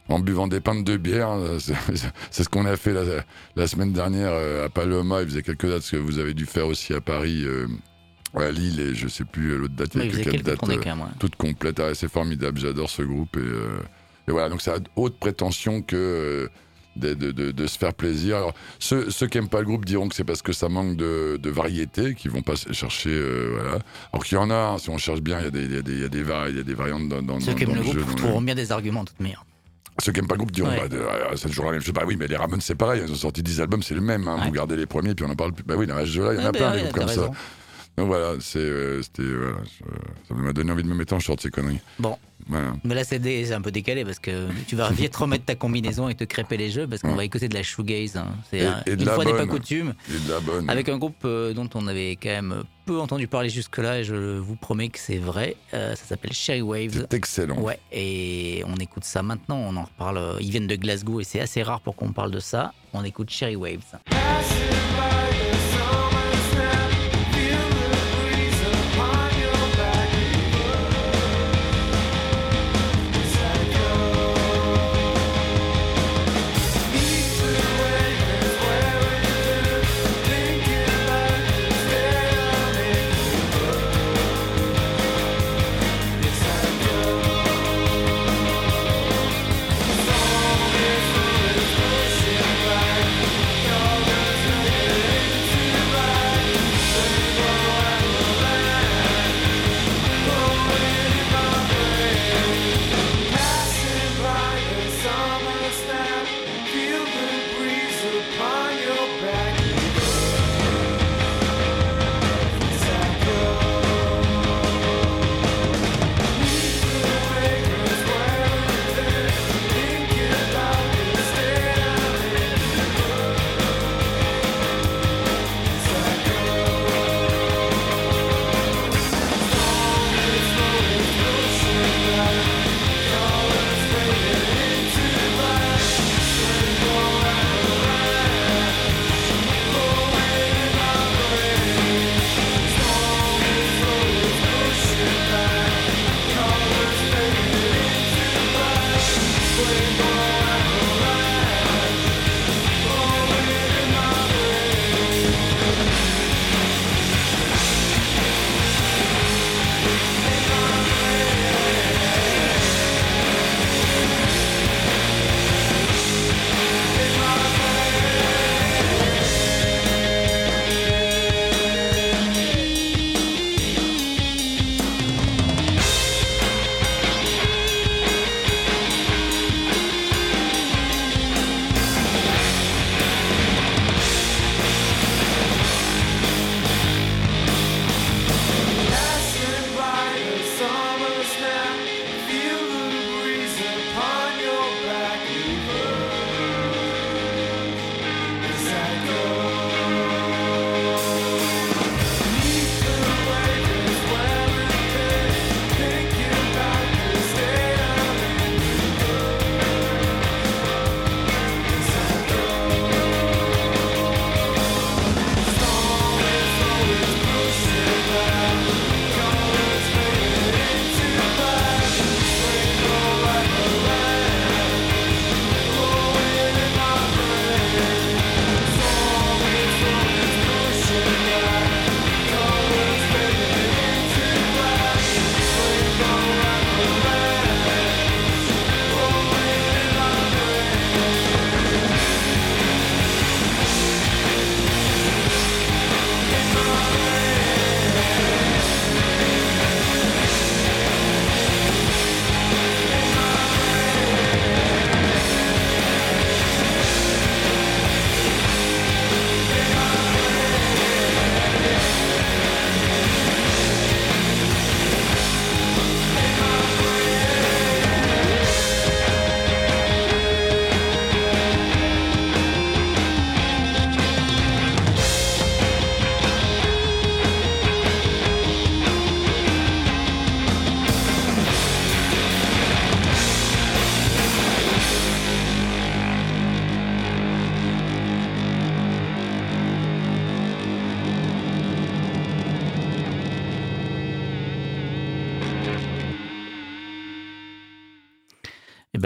en 0.09 0.19
buvant 0.19 0.47
des 0.47 0.59
pintes 0.59 0.83
de 0.83 0.97
bière. 0.97 1.29
hein. 1.29 1.57
C'est 2.31 2.43
ce 2.43 2.49
qu'on 2.49 2.65
a 2.65 2.75
fait 2.77 2.93
la, 2.93 3.03
la 3.55 3.67
semaine 3.67 3.93
dernière 3.93 4.31
euh, 4.33 4.65
à 4.65 4.69
Paloma. 4.69 5.21
Il 5.21 5.29
faisait 5.29 5.41
quelques 5.41 5.67
dates, 5.67 5.83
ce 5.83 5.91
que 5.95 5.97
vous 5.97 6.19
avez 6.19 6.33
dû 6.33 6.45
faire 6.45 6.67
aussi 6.67 6.93
à 6.93 6.99
Paris, 7.01 7.43
euh, 7.45 7.67
à 8.35 8.51
Lille, 8.51 8.79
et 8.79 8.93
je 8.95 9.07
sais 9.07 9.23
plus 9.25 9.51
euh, 9.51 9.57
l'autre 9.57 9.75
date. 9.75 9.95
Ouais, 9.95 10.07
il 10.07 10.17
y 10.17 10.21
a 10.21 10.23
quelques 10.23 10.43
dates 10.43 10.59
toutes 11.19 11.35
complètes. 11.37 11.79
Ah, 11.79 11.93
c'est 11.95 12.09
formidable, 12.11 12.59
j'adore 12.59 12.89
ce 12.89 13.03
groupe. 13.03 13.37
Et, 13.37 13.39
euh, 13.39 13.77
et 14.27 14.31
voilà, 14.31 14.49
donc 14.49 14.61
ça 14.61 14.75
a 14.75 14.79
haute 14.95 15.17
prétention 15.17 15.81
que 15.81 15.95
euh, 15.95 16.47
de, 16.95 17.13
de- 17.13 17.31
de- 17.31 17.51
de 17.51 17.67
se 17.67 17.77
faire 17.77 17.93
plaisir. 17.93 18.37
Alors, 18.37 18.53
ceux, 18.79 19.09
ceux 19.11 19.27
qui 19.27 19.37
n'aiment 19.37 19.49
pas 19.49 19.59
le 19.59 19.65
groupe 19.65 19.85
diront 19.85 20.09
que 20.09 20.15
c'est 20.15 20.23
parce 20.23 20.41
que 20.41 20.53
ça 20.53 20.67
manque 20.69 20.95
de, 20.97 21.39
variété, 21.49 22.15
qu'ils 22.15 22.31
vont 22.31 22.41
pas 22.41 22.55
chercher. 22.71 23.09
euh, 23.11 23.51
voilà. 23.53 23.79
Alors 24.13 24.23
qu'il 24.25 24.35
y 24.37 24.41
en 24.41 24.49
a, 24.49 24.55
hein, 24.55 24.77
si 24.77 24.89
on 24.89 24.97
cherche 24.97 25.21
bien, 25.21 25.39
il 25.39 25.45
y 25.45 25.47
a 25.47 25.51
des, 25.51 25.63
il 25.63 25.73
y 25.73 25.77
a 25.77 25.81
des, 25.81 25.91
il 25.93 25.99
y 26.01 26.03
a 26.05 26.09
des, 26.09 26.23
vari- 26.23 26.49
il 26.51 26.57
y 26.57 26.59
a 26.59 26.63
des 26.63 26.73
variantes 26.73 27.07
dans, 27.09 27.21
dans, 27.21 27.39
Ceux 27.39 27.51
dans- 27.51 27.57
qui 27.57 27.63
aiment 27.63 27.69
le 27.75 27.81
le 27.81 27.81
groupe 28.03 28.15
trouveront 28.15 28.41
bien 28.41 28.55
des 28.55 28.71
arguments, 28.71 29.03
de 29.03 29.09
toute 29.09 29.19
manière. 29.19 29.43
Ceux 30.01 30.11
qui 30.11 30.19
n'aiment 30.19 30.27
pas 30.27 30.35
le 30.35 30.39
groupe 30.39 30.51
diront, 30.51 30.69
Ouais. 30.69 30.79
bah, 30.81 30.87
de- 30.87 30.97
euh, 30.97 31.35
c'est 31.35 31.49
toujours 31.49 31.65
la 31.65 31.71
même 31.73 31.81
chose. 31.81 31.93
Bah 31.93 32.03
oui, 32.07 32.15
mais 32.17 32.27
les 32.27 32.37
Ramones, 32.37 32.61
c'est 32.61 32.75
pareil. 32.75 33.01
Ils 33.05 33.11
ont 33.11 33.15
sorti 33.15 33.43
10 33.43 33.61
albums, 33.61 33.83
c'est 33.83 33.93
le 33.95 34.01
même. 34.01 34.27
hein. 34.27 34.37
Ouais. 34.39 34.45
Vous 34.45 34.51
gardez 34.51 34.75
les 34.75 34.85
premiers, 34.85 35.13
puis 35.15 35.25
on 35.25 35.29
en 35.29 35.35
parle 35.35 35.53
plus. 35.53 35.63
Bah 35.63 35.75
oui, 35.77 35.85
dans 35.85 35.97
ce 35.99 36.05
jeu-là, 36.05 36.33
il 36.33 36.39
y 36.39 36.43
en 36.43 36.43
a 36.43 36.45
Ouais, 36.47 36.51
plein, 36.57 36.69
bah 36.71 36.75
des 36.77 36.81
groupes 36.83 36.93
comme 36.95 37.07
ça. 37.09 37.29
Donc 38.01 38.07
voilà, 38.09 38.33
c'est, 38.39 38.57
euh, 38.57 38.99
c'était, 39.03 39.21
voilà, 39.21 39.57
je- 39.63 40.27
ça 40.27 40.33
m'a 40.33 40.53
donné 40.53 40.71
envie 40.71 40.81
de 40.81 40.87
me 40.87 40.95
mettre 40.95 41.13
en 41.13 41.19
short, 41.19 41.39
ces 41.39 41.51
conneries. 41.51 41.79
Bon, 41.99 42.17
Voilà. 42.47 42.73
mais 42.83 42.95
là 42.95 43.03
c'est 43.03 43.19
dé- 43.19 43.45
c'est 43.45 43.53
un 43.53 43.61
peu 43.61 43.69
décalé 43.71 44.03
parce 44.03 44.17
que 44.17 44.47
tu 44.67 44.75
vas 44.75 44.89
vite 44.89 45.15
remettre 45.15 45.45
ta 45.45 45.53
combinaison 45.53 46.09
et 46.09 46.15
te 46.15 46.23
crêper 46.23 46.57
les 46.57 46.71
jeux 46.71 46.87
parce 46.87 47.03
qu'on 47.03 47.09
Ouais. 47.09 47.15
va 47.17 47.25
écouter 47.25 47.47
de 47.47 47.53
la 47.53 47.61
shoegaze. 47.61 48.17
hein. 48.17 48.29
C'est 48.49 48.57
Et- 48.57 48.65
un- 48.65 48.81
et 48.87 48.95
de 48.95 49.01
une 49.01 49.05
la 49.05 49.13
fois 49.13 49.23
n'est 49.23 49.31
pas 49.33 49.37
bonne. 49.45 49.49
coutume. 49.49 49.93
Et 50.09 50.27
de 50.27 50.31
la 50.33 50.39
bonne. 50.39 50.67
Avec 50.67 50.89
un 50.89 50.97
groupe 50.97 51.23
euh, 51.25 51.53
dont 51.53 51.69
on 51.75 51.85
avait 51.85 52.13
quand 52.13 52.29
même 52.29 52.63
peu 52.87 52.99
entendu 52.99 53.27
parler 53.27 53.49
jusque-là 53.49 53.99
et 53.99 54.03
je 54.03 54.39
vous 54.39 54.55
promets 54.55 54.89
que 54.89 54.97
c'est 54.97 55.19
vrai. 55.19 55.55
Euh, 55.75 55.95
ça 55.95 56.03
s'appelle 56.05 56.33
Cherry 56.33 56.63
Waves. 56.63 57.05
C'est 57.07 57.13
excellent. 57.13 57.59
Ouais, 57.61 57.77
et 57.91 58.63
on 58.65 58.77
écoute 58.77 59.03
ça 59.03 59.21
maintenant, 59.21 59.57
on 59.57 59.75
en 59.77 59.83
reparle. 59.83 60.17
euh, 60.17 60.37
Ils 60.41 60.49
viennent 60.49 60.65
de 60.65 60.75
Glasgow 60.75 61.21
et 61.21 61.23
c'est 61.23 61.39
assez 61.39 61.61
rare 61.61 61.81
pour 61.81 61.95
qu'on 61.95 62.13
parle 62.13 62.31
de 62.31 62.39
ça. 62.39 62.73
On 62.93 63.03
écoute 63.03 63.29
Cherry 63.29 63.55
Waves. 63.55 63.99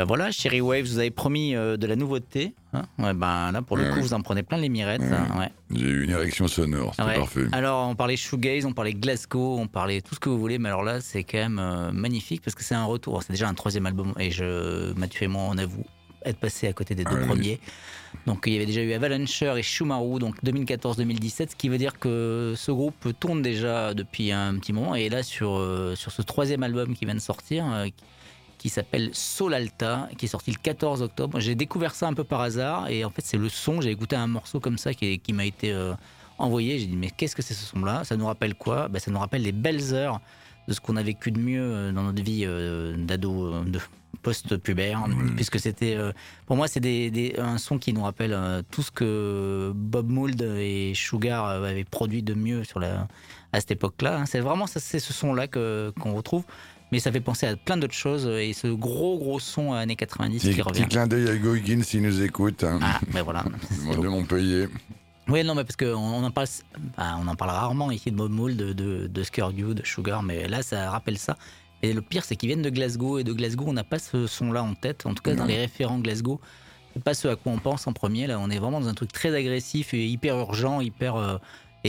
Ben 0.06 0.08
voilà, 0.08 0.32
Cherry 0.32 0.62
Waves, 0.62 0.86
vous 0.86 1.00
avez 1.00 1.10
promis 1.10 1.56
euh, 1.56 1.78
de 1.78 1.88
la 1.88 1.96
nouveauté. 1.96 2.54
hein. 2.74 2.84
ouais, 3.00 3.14
ben 3.16 3.52
là, 3.52 3.62
pour 3.64 3.76
le 3.76 3.84
Ouais, 3.84 3.90
coup, 3.90 3.96
ouais. 3.96 4.02
vous 4.04 4.14
en 4.14 4.22
prenez 4.22 4.44
plein 4.44 4.58
les 4.58 4.70
mirettes. 4.70 5.02
Hein. 5.02 5.50
J'ai 5.74 5.86
eu 5.88 6.04
une 6.04 6.12
érection 6.12 6.48
sonore, 6.48 6.94
Ouais. 7.00 7.16
parfait. 7.16 7.46
Alors, 7.52 7.88
on 7.90 7.96
parlait 7.96 8.16
shoegaze, 8.16 8.66
on 8.66 8.74
parlait 8.74 8.94
Glasgow, 8.94 9.58
on 9.60 9.68
parlait 9.68 10.02
tout 10.02 10.14
ce 10.14 10.20
que 10.20 10.30
vous 10.30 10.38
voulez, 10.40 10.60
mais 10.60 10.70
alors 10.70 10.84
là, 10.84 11.02
c'est 11.02 11.24
quand 11.24 11.40
même 11.40 11.60
euh, 11.60 11.92
magnifique 11.92 12.42
parce 12.44 12.54
que 12.54 12.64
c'est 12.64 12.76
un 12.76 12.86
retour. 12.86 13.24
C'est 13.24 13.34
déjà 13.34 13.50
un 13.50 13.54
troisième 13.56 13.86
album 13.88 14.14
et 14.20 14.30
je, 14.30 14.94
Mathieu 14.94 15.24
et 15.24 15.28
moi, 15.28 15.44
on 15.50 15.58
avoue 15.58 15.84
être 16.24 16.38
passé 16.38 16.68
à 16.68 16.74
côté 16.74 16.94
des 16.96 17.04
deux 17.04 17.12
Ah 17.14 17.20
oui. 17.22 17.28
premiers. 17.28 17.60
Donc, 18.26 18.44
il 18.48 18.54
y 18.54 18.56
avait 18.56 18.66
déjà 18.66 18.82
eu 18.82 18.94
Avalancher 18.94 19.54
et 19.58 19.62
Shumaru, 19.64 20.20
donc 20.20 20.36
2014-2017, 20.44 21.52
ce 21.52 21.56
qui 21.56 21.70
veut 21.70 21.78
dire 21.78 22.00
que 22.00 22.54
ce 22.56 22.72
groupe 22.72 23.08
tourne 23.20 23.42
déjà 23.42 23.94
depuis 23.94 24.32
un 24.32 24.56
petit 24.58 24.74
moment. 24.74 24.96
Et 24.96 25.10
là, 25.10 25.22
sur, 25.24 25.58
euh, 25.58 25.96
sur 25.96 26.12
ce 26.12 26.22
troisième 26.22 26.64
album 26.64 26.96
qui 26.96 27.06
vient 27.06 27.14
de 27.16 27.20
sortir, 27.20 27.66
qui 28.66 28.70
s'appelle 28.70 29.12
Solalta, 29.14 30.10
qui 30.18 30.26
est 30.26 30.28
sorti 30.28 30.50
le 30.50 30.58
14 30.58 31.04
octobre. 31.04 31.40
J'ai 31.40 31.54
découvert 31.54 31.94
ça 31.94 32.08
un 32.08 32.16
peu 32.16 32.24
par 32.24 32.42
hasard 32.42 32.90
et 32.90 33.06
en 33.06 33.12
fait 33.12 33.22
c'est 33.24 33.38
le 33.38 33.48
son. 33.48 33.80
J'ai 33.80 33.92
écouté 33.92 34.16
un 34.16 34.26
morceau 34.26 34.60
comme 34.60 34.80
ça 34.80 34.92
qui, 34.96 35.20
qui 35.20 35.34
m'a 35.34 35.46
été 35.46 35.72
euh, 35.72 35.94
envoyé. 36.40 36.80
J'ai 36.80 36.88
dit 36.88 36.96
mais 36.96 37.12
qu'est-ce 37.12 37.36
que 37.36 37.44
c'est 37.44 37.54
ce 37.54 37.64
son-là? 37.64 38.04
Ça 38.06 38.18
nous 38.18 38.26
rappelle 38.26 38.56
quoi? 38.56 38.88
Ben, 38.88 38.98
Ça 38.98 39.12
nous 39.12 39.20
rappelle 39.20 39.44
les 39.44 39.52
belles 39.52 39.94
heures 39.94 40.20
de 40.68 40.74
ce 40.74 40.82
qu'on 40.82 40.96
a 40.96 41.04
vécu 41.04 41.30
de 41.30 41.40
mieux 41.40 41.62
euh, 41.62 41.92
dans 41.92 42.02
notre 42.02 42.24
vie 42.24 42.42
euh, 42.44 42.96
d'ado, 42.98 43.64
de 43.66 43.80
post-pubère, 44.24 45.06
puisque 45.36 45.60
c'était, 45.60 45.96
euh, 45.96 46.12
pour 46.48 46.56
moi, 46.56 46.68
c'est 46.68 46.80
des, 46.80 47.12
des- 47.12 47.36
un 47.38 47.60
son 47.60 47.78
qui 47.78 47.94
nous 47.94 48.02
rappelle 48.02 48.34
euh, 48.34 48.64
tout 48.72 48.82
ce 48.82 48.90
que 48.90 49.72
Bob 49.76 50.10
Mould 50.10 50.42
et 50.42 50.94
Sugar 50.96 51.46
avaient 51.46 51.84
produit 51.84 52.24
de 52.24 52.34
mieux 52.34 52.64
sur 52.64 52.80
la, 52.80 53.08
à 53.54 53.60
cette 53.60 53.70
époque-là. 53.72 54.18
hein. 54.22 54.26
C'est 54.26 54.40
vraiment 54.40 54.66
ça, 54.66 54.80
c'est 54.80 54.98
ce 54.98 55.14
son-là 55.14 55.48
que 55.48 55.94
qu'on 56.00 56.16
retrouve. 56.16 56.44
Mais 56.92 57.00
ça 57.00 57.12
fait 57.12 57.20
penser 57.22 57.48
à 57.48 57.56
plein 57.56 57.78
d'autres 57.78 57.94
choses 57.96 58.28
et 58.28 58.54
ce 58.54 58.68
gros 58.68 59.18
gros 59.18 59.40
son 59.40 59.74
années 59.74 59.96
90 59.96 60.40
Petit, 60.42 60.54
qui 60.54 60.62
revient. 60.62 60.82
petit 60.82 60.90
clin 60.90 61.08
d'œil 61.08 61.28
à 61.28 61.34
Hugo 61.34 61.56
Higgins 61.56 61.82
s'il 61.84 62.04
nous 62.04 62.22
écoute, 62.22 62.64
hein, 62.64 62.80
Ah, 62.82 63.00
ben 63.12 63.24
voilà. 63.24 63.44
de 64.02 64.08
Montpellier. 64.08 64.68
Oui, 65.28 65.44
non, 65.44 65.56
mais 65.56 65.64
parce 65.64 65.76
qu'on 65.76 65.96
on 65.96 66.24
en 66.24 66.30
parle, 66.30 66.48
bah, 66.96 67.18
on 67.20 67.28
en 67.28 67.36
parle 67.36 67.50
rarement 67.52 67.90
ici 67.90 68.12
de 68.12 68.16
Bob 68.16 68.32
Mould, 68.32 68.56
de, 68.56 68.74
de, 68.74 69.08
de 69.08 69.24
Sugar, 69.84 70.22
mais 70.22 70.48
là, 70.48 70.62
ça 70.62 70.92
rappelle 70.92 71.18
ça. 71.18 71.36
Et 71.82 71.94
le 71.94 72.02
pire, 72.02 72.24
c'est 72.24 72.36
qu'ils 72.36 72.48
viennent 72.48 72.62
de 72.62 72.70
Glasgow, 72.70 73.18
et 73.18 73.24
de 73.24 73.34
Glasgow, 73.34 73.66
on 73.68 73.74
n'a 73.74 73.84
pas 73.84 73.98
ce 74.00 74.28
son-là 74.28 74.64
en 74.64 74.76
tête. 74.76 75.06
En 75.08 75.14
tout 75.16 75.24
cas, 75.24 75.34
dans 75.34 75.46
les 75.46 75.58
référents 75.58 75.98
Glasgow, 76.00 76.40
c'est 76.94 77.04
pas 77.04 77.16
ce 77.16 77.28
à 77.28 77.36
quoi 77.36 77.52
on 77.52 77.58
pense 77.58 77.88
en 77.88 77.94
premier. 77.94 78.28
Là, 78.28 78.40
on 78.40 78.50
est 78.52 78.60
vraiment 78.60 78.80
dans 78.80 78.88
un 78.88 78.94
truc 78.94 79.12
très 79.12 79.36
agressif 79.36 79.94
et 79.96 80.06
hyper 80.06 80.38
urgent, 80.38 80.80
hyper 80.80 81.16
euh, 81.16 81.38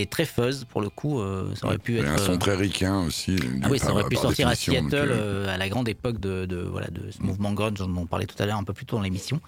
et 0.01 0.07
très 0.07 0.24
fuzz 0.24 0.64
pour 0.68 0.80
le 0.80 0.88
coup. 0.90 1.20
euh, 1.20 1.55
ça 1.55 1.66
aurait 1.66 1.78
pu 1.78 1.99
être. 1.99 2.07
un 2.09 2.18
son 2.18 2.32
euh, 2.32 2.36
très 2.36 2.55
ricain 2.57 3.01
aussi. 3.05 3.36
ah 3.62 3.68
oui, 3.70 3.78
ça 3.78 3.86
par- 3.86 3.97
aurait 3.97 4.09
pu 4.09 4.16
sortir 4.16 4.49
à 4.49 4.55
Seattle 4.55 5.09
euh, 5.11 5.53
à 5.53 5.57
la 5.57 5.68
grande 5.68 5.88
époque 5.88 6.18
de, 6.20 6.44
de- 6.47 6.59
voilà, 6.59 6.88
de 6.88 7.11
ce 7.11 7.22
mouvement 7.22 7.53
grunge 7.53 7.78
dont 7.78 7.92
on 7.97 8.07
parlait 8.07 8.26
tout 8.26 8.40
à 8.42 8.47
l'heure 8.47 8.59
un 8.59 8.64
peu 8.64 8.72
plus 8.72 8.86
tôt 8.86 8.97
dans 8.97 9.03
l'émission. 9.03 9.40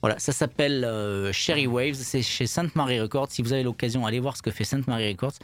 Voilà, 0.00 0.18
ça 0.18 0.32
s'appelle 0.32 0.84
euh, 0.84 1.32
Cherry 1.32 1.66
Waves, 1.68 1.94
c'est 1.94 2.22
chez 2.22 2.46
Sainte 2.46 2.74
Marie 2.74 3.00
Records. 3.00 3.28
Si 3.30 3.40
vous 3.42 3.52
avez 3.52 3.62
l'occasion, 3.62 4.04
allez 4.04 4.18
voir 4.18 4.36
ce 4.36 4.42
que 4.42 4.50
fait 4.50 4.64
Sainte 4.64 4.86
Marie 4.88 5.08
Records. 5.08 5.34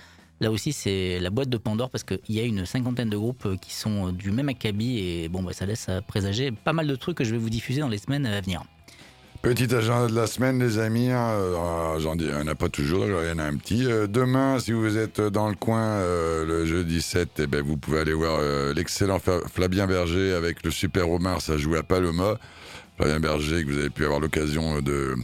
Là 0.40 0.50
aussi, 0.52 0.72
c'est 0.72 1.18
la 1.20 1.30
boîte 1.30 1.48
de 1.48 1.56
Pandore 1.58 1.90
parce 1.90 2.04
qu'il 2.04 2.18
y 2.28 2.38
a 2.40 2.44
une 2.44 2.64
cinquantaine 2.64 3.10
de 3.10 3.16
groupes 3.16 3.56
qui 3.60 3.74
sont 3.74 4.12
du 4.12 4.30
même 4.30 4.48
acabit 4.48 4.98
et 4.98 5.28
bon, 5.28 5.42
bah, 5.42 5.52
ça 5.52 5.66
laisse 5.66 5.88
à 5.88 6.00
présager 6.00 6.50
pas 6.52 6.72
mal 6.72 6.86
de 6.86 6.94
trucs 6.96 7.16
que 7.16 7.24
je 7.24 7.32
vais 7.32 7.38
vous 7.38 7.50
diffuser 7.50 7.80
dans 7.80 7.88
les 7.88 7.98
semaines 7.98 8.24
à 8.26 8.40
venir. 8.40 8.62
Petit 9.42 9.72
agenda 9.74 10.08
de 10.08 10.14
la 10.14 10.26
semaine, 10.26 10.58
les 10.58 10.78
amis. 10.78 11.10
hein, 11.10 11.28
euh, 11.30 11.98
J'en 12.00 12.16
dis, 12.16 12.24
il 12.24 12.30
n'y 12.34 12.36
en 12.42 12.46
a 12.48 12.54
pas 12.56 12.68
toujours, 12.68 13.06
il 13.06 13.28
y 13.28 13.32
en 13.32 13.38
a 13.38 13.44
un 13.44 13.56
petit. 13.56 13.86
Euh, 13.86 14.06
demain, 14.08 14.58
si 14.58 14.72
vous 14.72 14.96
êtes 14.98 15.20
dans 15.20 15.48
le 15.48 15.54
coin, 15.54 15.80
euh, 15.80 16.44
le 16.44 16.66
jeudi 16.66 17.00
7, 17.00 17.28
eh 17.38 17.46
ben, 17.46 17.62
vous 17.62 17.76
pouvez 17.76 18.00
aller 18.00 18.12
voir 18.12 18.38
euh, 18.40 18.74
l'excellent 18.74 19.20
Flavien 19.20 19.86
Berger 19.86 20.32
avec 20.34 20.64
le 20.64 20.70
Super 20.72 21.06
Romar, 21.06 21.40
ça 21.40 21.56
joue 21.56 21.76
à 21.76 21.82
Paloma. 21.84 22.36
Flavien 22.96 23.20
Berger, 23.20 23.64
que 23.64 23.70
vous 23.70 23.78
avez 23.78 23.90
pu 23.90 24.04
avoir 24.04 24.18
l'occasion 24.20 24.80
de 24.80 25.14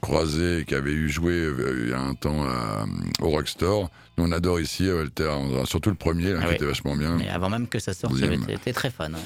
croiser, 0.00 0.64
qui 0.68 0.74
avait 0.76 0.92
eu 0.92 1.08
joué 1.08 1.32
euh, 1.32 1.82
il 1.84 1.90
y 1.90 1.92
a 1.94 2.00
un 2.00 2.14
temps 2.14 2.44
à- 2.44 2.86
au 3.20 3.30
Rockstore. 3.30 3.90
Nous, 4.16 4.24
on 4.24 4.30
adore 4.30 4.60
ici, 4.60 4.88
Walter, 4.90 5.30
surtout 5.64 5.90
le 5.90 5.96
premier, 5.96 6.30
là, 6.32 6.38
Ah 6.38 6.44
qui 6.44 6.48
oui. 6.50 6.54
était 6.54 6.66
vachement 6.66 6.94
bien. 6.96 7.16
Mais 7.16 7.28
avant 7.28 7.50
même 7.50 7.66
que 7.66 7.80
ça 7.80 7.92
sorte, 7.92 8.14
j'avais 8.16 8.36
été 8.36 8.72
très 8.72 8.90
fan. 8.90 9.14
ouais. 9.14 9.20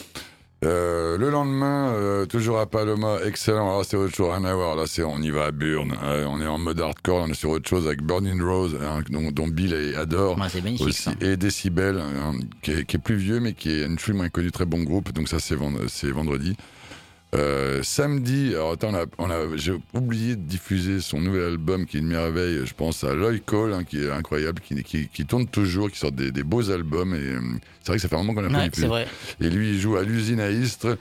Euh, 0.65 1.17
le 1.19 1.31
lendemain, 1.31 1.93
euh, 1.93 2.27
toujours 2.27 2.59
à 2.59 2.67
Paloma, 2.67 3.19
excellent. 3.25 3.69
Alors 3.69 3.85
c'est 3.85 3.97
autre 3.97 4.13
chose, 4.15 4.31
rien 4.33 4.45
à 4.45 4.55
voir. 4.55 4.75
Là, 4.75 4.85
c'est 4.87 5.05
on 5.05 5.19
y 5.19 5.31
va 5.31 5.45
à 5.47 5.51
Burn. 5.53 5.95
Euh, 6.03 6.27
on 6.29 6.41
est 6.41 6.47
en 6.49 6.59
mode 6.59 6.81
hardcore, 6.81 7.23
on 7.23 7.29
est 7.31 7.35
sur 7.35 7.51
autre 7.51 7.69
chose 7.69 7.87
avec 7.87 8.03
Burning 8.03 8.43
Rose, 8.43 8.77
hein, 8.83 9.03
dont, 9.09 9.31
dont 9.31 9.47
Bill 9.47 9.95
adore. 9.97 10.37
Ouais, 10.37 10.49
c'est 10.49 10.61
magnifique. 10.61 10.87
Aussi, 10.89 11.03
ça. 11.03 11.13
et 11.21 11.37
Decibel, 11.37 11.99
hein, 12.01 12.33
qui, 12.63 12.73
est, 12.73 12.85
qui 12.85 12.97
est 12.97 13.01
plus 13.01 13.15
vieux, 13.17 13.39
mais 13.39 13.53
qui 13.53 13.71
est 13.71 14.01
fille 14.01 14.15
moins 14.15 14.29
connue, 14.31 14.51
très 14.51 14.67
bon 14.67 14.83
groupe. 14.83 15.13
Donc 15.13 15.29
ça, 15.29 15.39
c'est 15.39 15.55
vend- 15.55 15.73
c'est 15.87 16.11
vendredi. 16.11 16.57
Euh, 17.35 17.83
samedi, 17.83 18.55
alors 18.55 18.73
attends, 18.73 18.89
on 18.91 18.95
a, 18.95 19.05
on 19.19 19.31
a- 19.31 19.57
j'ai 19.57 19.75
oublié 19.93 20.35
de 20.35 20.41
diffuser 20.41 21.01
son 21.01 21.21
nouvel 21.21 21.43
album 21.45 21.85
qui 21.85 21.99
est 21.99 22.01
une 22.01 22.07
merveille. 22.09 22.61
Je 22.65 22.73
pense 22.73 23.05
à 23.05 23.15
Lloyd 23.15 23.45
Cole, 23.45 23.75
hein, 23.75 23.85
qui 23.85 24.03
est 24.03 24.11
incroyable, 24.11 24.63
qui, 24.63 24.83
qui, 24.83 25.09
qui 25.09 25.27
tourne 25.27 25.47
toujours, 25.47 25.91
qui 25.91 25.99
sort 25.99 26.11
des, 26.13 26.31
des 26.33 26.43
beaux 26.43 26.71
albums. 26.71 27.15
Et 27.15 27.19
euh, 27.19 27.41
c'est 27.83 27.89
vrai 27.89 27.97
que 27.97 28.03
ça 28.03 28.09
fait 28.09 28.15
un 28.15 28.23
moment 28.25 28.33
qu'on 28.35 28.47
a 28.47 28.49
pas 28.51 28.65
Ouais, 28.65 28.71
vrai. 28.87 29.07
Et 29.43 29.51
lui, 29.51 29.71
il 29.73 29.79
joue 29.79 29.97
à 29.97 30.05
l'usine 30.05 30.41
à 30.41 30.51
Istres. 30.51 30.97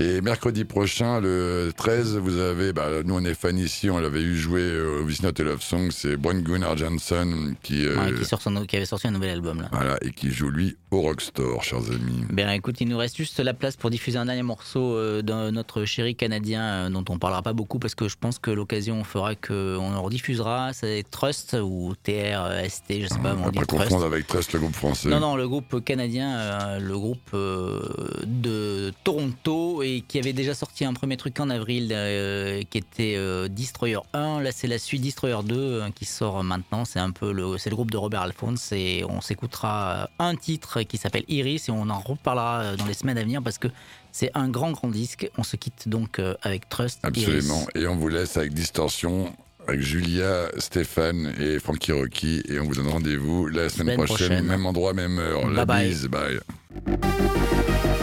Et 0.00 0.20
mercredi 0.20 0.64
prochain, 0.64 1.20
le 1.20 1.70
13, 1.76 2.16
vous 2.16 2.38
avez, 2.38 2.72
bah, 2.72 2.88
nous 3.04 3.14
on 3.14 3.24
est 3.24 3.34
fans 3.34 3.50
ici, 3.54 3.88
on 3.90 3.98
l'avait 4.00 4.22
eu 4.22 4.34
jouer 4.36 4.60
euh, 4.62 5.04
au 5.04 5.08
It's 5.08 5.22
Not 5.22 5.40
a 5.40 5.44
Love 5.44 5.62
Song, 5.62 5.90
c'est 5.92 6.16
Brian 6.16 6.40
Gunnar 6.40 6.76
Johnson 6.76 7.54
qui, 7.62 7.86
euh, 7.86 7.96
Ouais, 7.96 8.12
qui, 8.18 8.24
sort 8.24 8.42
son- 8.42 8.66
qui 8.66 8.74
avait 8.76 8.86
sorti 8.86 9.06
un 9.06 9.12
nouvel 9.12 9.30
album 9.30 9.60
là. 9.62 9.68
voilà, 9.70 9.96
et 10.02 10.10
qui 10.10 10.32
joue 10.32 10.48
lui 10.50 10.76
au 10.90 11.00
Rockstore, 11.02 11.62
chers 11.62 11.78
amis. 11.92 12.24
Bien 12.32 12.50
écoute, 12.52 12.80
il 12.80 12.88
nous 12.88 12.98
reste 12.98 13.16
juste 13.16 13.38
la 13.38 13.54
place 13.54 13.76
pour 13.76 13.88
diffuser 13.88 14.18
un 14.18 14.24
dernier 14.24 14.42
morceau 14.42 14.96
euh, 14.96 15.22
de 15.22 15.50
notre 15.50 15.84
chéri 15.84 16.16
canadien 16.16 16.62
euh, 16.64 16.88
dont 16.90 17.04
on 17.08 17.18
parlera 17.20 17.42
pas 17.42 17.52
beaucoup 17.52 17.78
parce 17.78 17.94
que 17.94 18.08
je 18.08 18.16
pense 18.20 18.40
que 18.40 18.50
l'occasion 18.50 19.04
fera 19.04 19.36
qu'on 19.36 19.76
en 19.94 20.02
rediffusera. 20.02 20.72
C'est 20.72 21.04
Trust 21.08 21.56
ou 21.62 21.94
T-R-S-T, 22.02 23.02
je 23.02 23.06
sais 23.06 23.18
pas 23.20 23.34
On 23.34 23.42
va 23.42 23.46
on 23.46 23.50
dit 23.50 23.60
pas 23.60 23.66
Trust. 23.66 23.84
confondre 23.84 24.06
avec 24.06 24.26
Trust, 24.26 24.54
le 24.54 24.58
groupe 24.58 24.74
français. 24.74 25.08
Non, 25.08 25.20
non, 25.20 25.36
le 25.36 25.46
groupe 25.48 25.84
canadien, 25.84 26.80
le 26.80 26.98
groupe 26.98 27.30
de 27.32 28.92
Toronto 29.04 29.82
et 29.84 30.00
qui 30.00 30.18
avait 30.18 30.32
déjà 30.32 30.54
sorti 30.54 30.84
un 30.84 30.92
premier 30.94 31.16
truc 31.16 31.38
en 31.40 31.50
avril 31.50 31.90
euh, 31.92 32.62
qui 32.70 32.78
était 32.78 33.14
euh, 33.16 33.48
Destroyer 33.48 33.98
1. 34.12 34.40
Là, 34.40 34.50
c'est 34.52 34.66
la 34.66 34.78
suite 34.78 35.02
Destroyer 35.02 35.42
2 35.44 35.54
euh, 35.56 35.88
qui 35.94 36.04
sort 36.04 36.42
maintenant. 36.42 36.84
C'est 36.84 36.98
un 36.98 37.10
peu 37.10 37.32
le, 37.32 37.58
c'est 37.58 37.70
le 37.70 37.76
groupe 37.76 37.90
de 37.90 37.96
Robert 37.96 38.22
Alphonse 38.22 38.72
et 38.72 39.04
on 39.08 39.20
s'écoutera 39.20 40.08
un 40.18 40.34
titre 40.36 40.82
qui 40.82 40.96
s'appelle 40.96 41.24
Iris 41.28 41.68
et 41.68 41.72
on 41.72 41.88
en 41.90 42.00
reparlera 42.00 42.76
dans 42.76 42.86
les 42.86 42.94
semaines 42.94 43.18
à 43.18 43.22
venir 43.22 43.42
parce 43.42 43.58
que 43.58 43.68
c'est 44.12 44.30
un 44.34 44.48
grand, 44.48 44.72
grand 44.72 44.88
disque. 44.88 45.30
On 45.38 45.42
se 45.42 45.56
quitte 45.56 45.88
donc 45.88 46.20
avec 46.42 46.68
Trust. 46.68 47.00
Absolument. 47.02 47.62
Iris. 47.74 47.82
Et 47.82 47.86
on 47.86 47.96
vous 47.96 48.08
laisse 48.08 48.36
avec 48.36 48.54
Distorsion, 48.54 49.32
avec 49.66 49.80
Julia, 49.80 50.48
Stéphane 50.58 51.34
et 51.40 51.58
Frankie 51.58 51.92
Rocky. 51.92 52.42
Et 52.48 52.58
on 52.60 52.64
vous 52.64 52.74
donne 52.74 52.88
rendez-vous 52.88 53.46
la 53.48 53.68
semaine, 53.68 53.94
Semaine 53.94 54.06
prochaine, 54.06 54.28
prochaine. 54.28 54.46
même 54.46 54.66
endroit, 54.66 54.92
même 54.92 55.18
heure. 55.18 55.48
La 55.50 55.64
Bye 55.64 55.84
bye. 55.84 55.88
bise, 55.88 56.08
bye. 56.08 57.93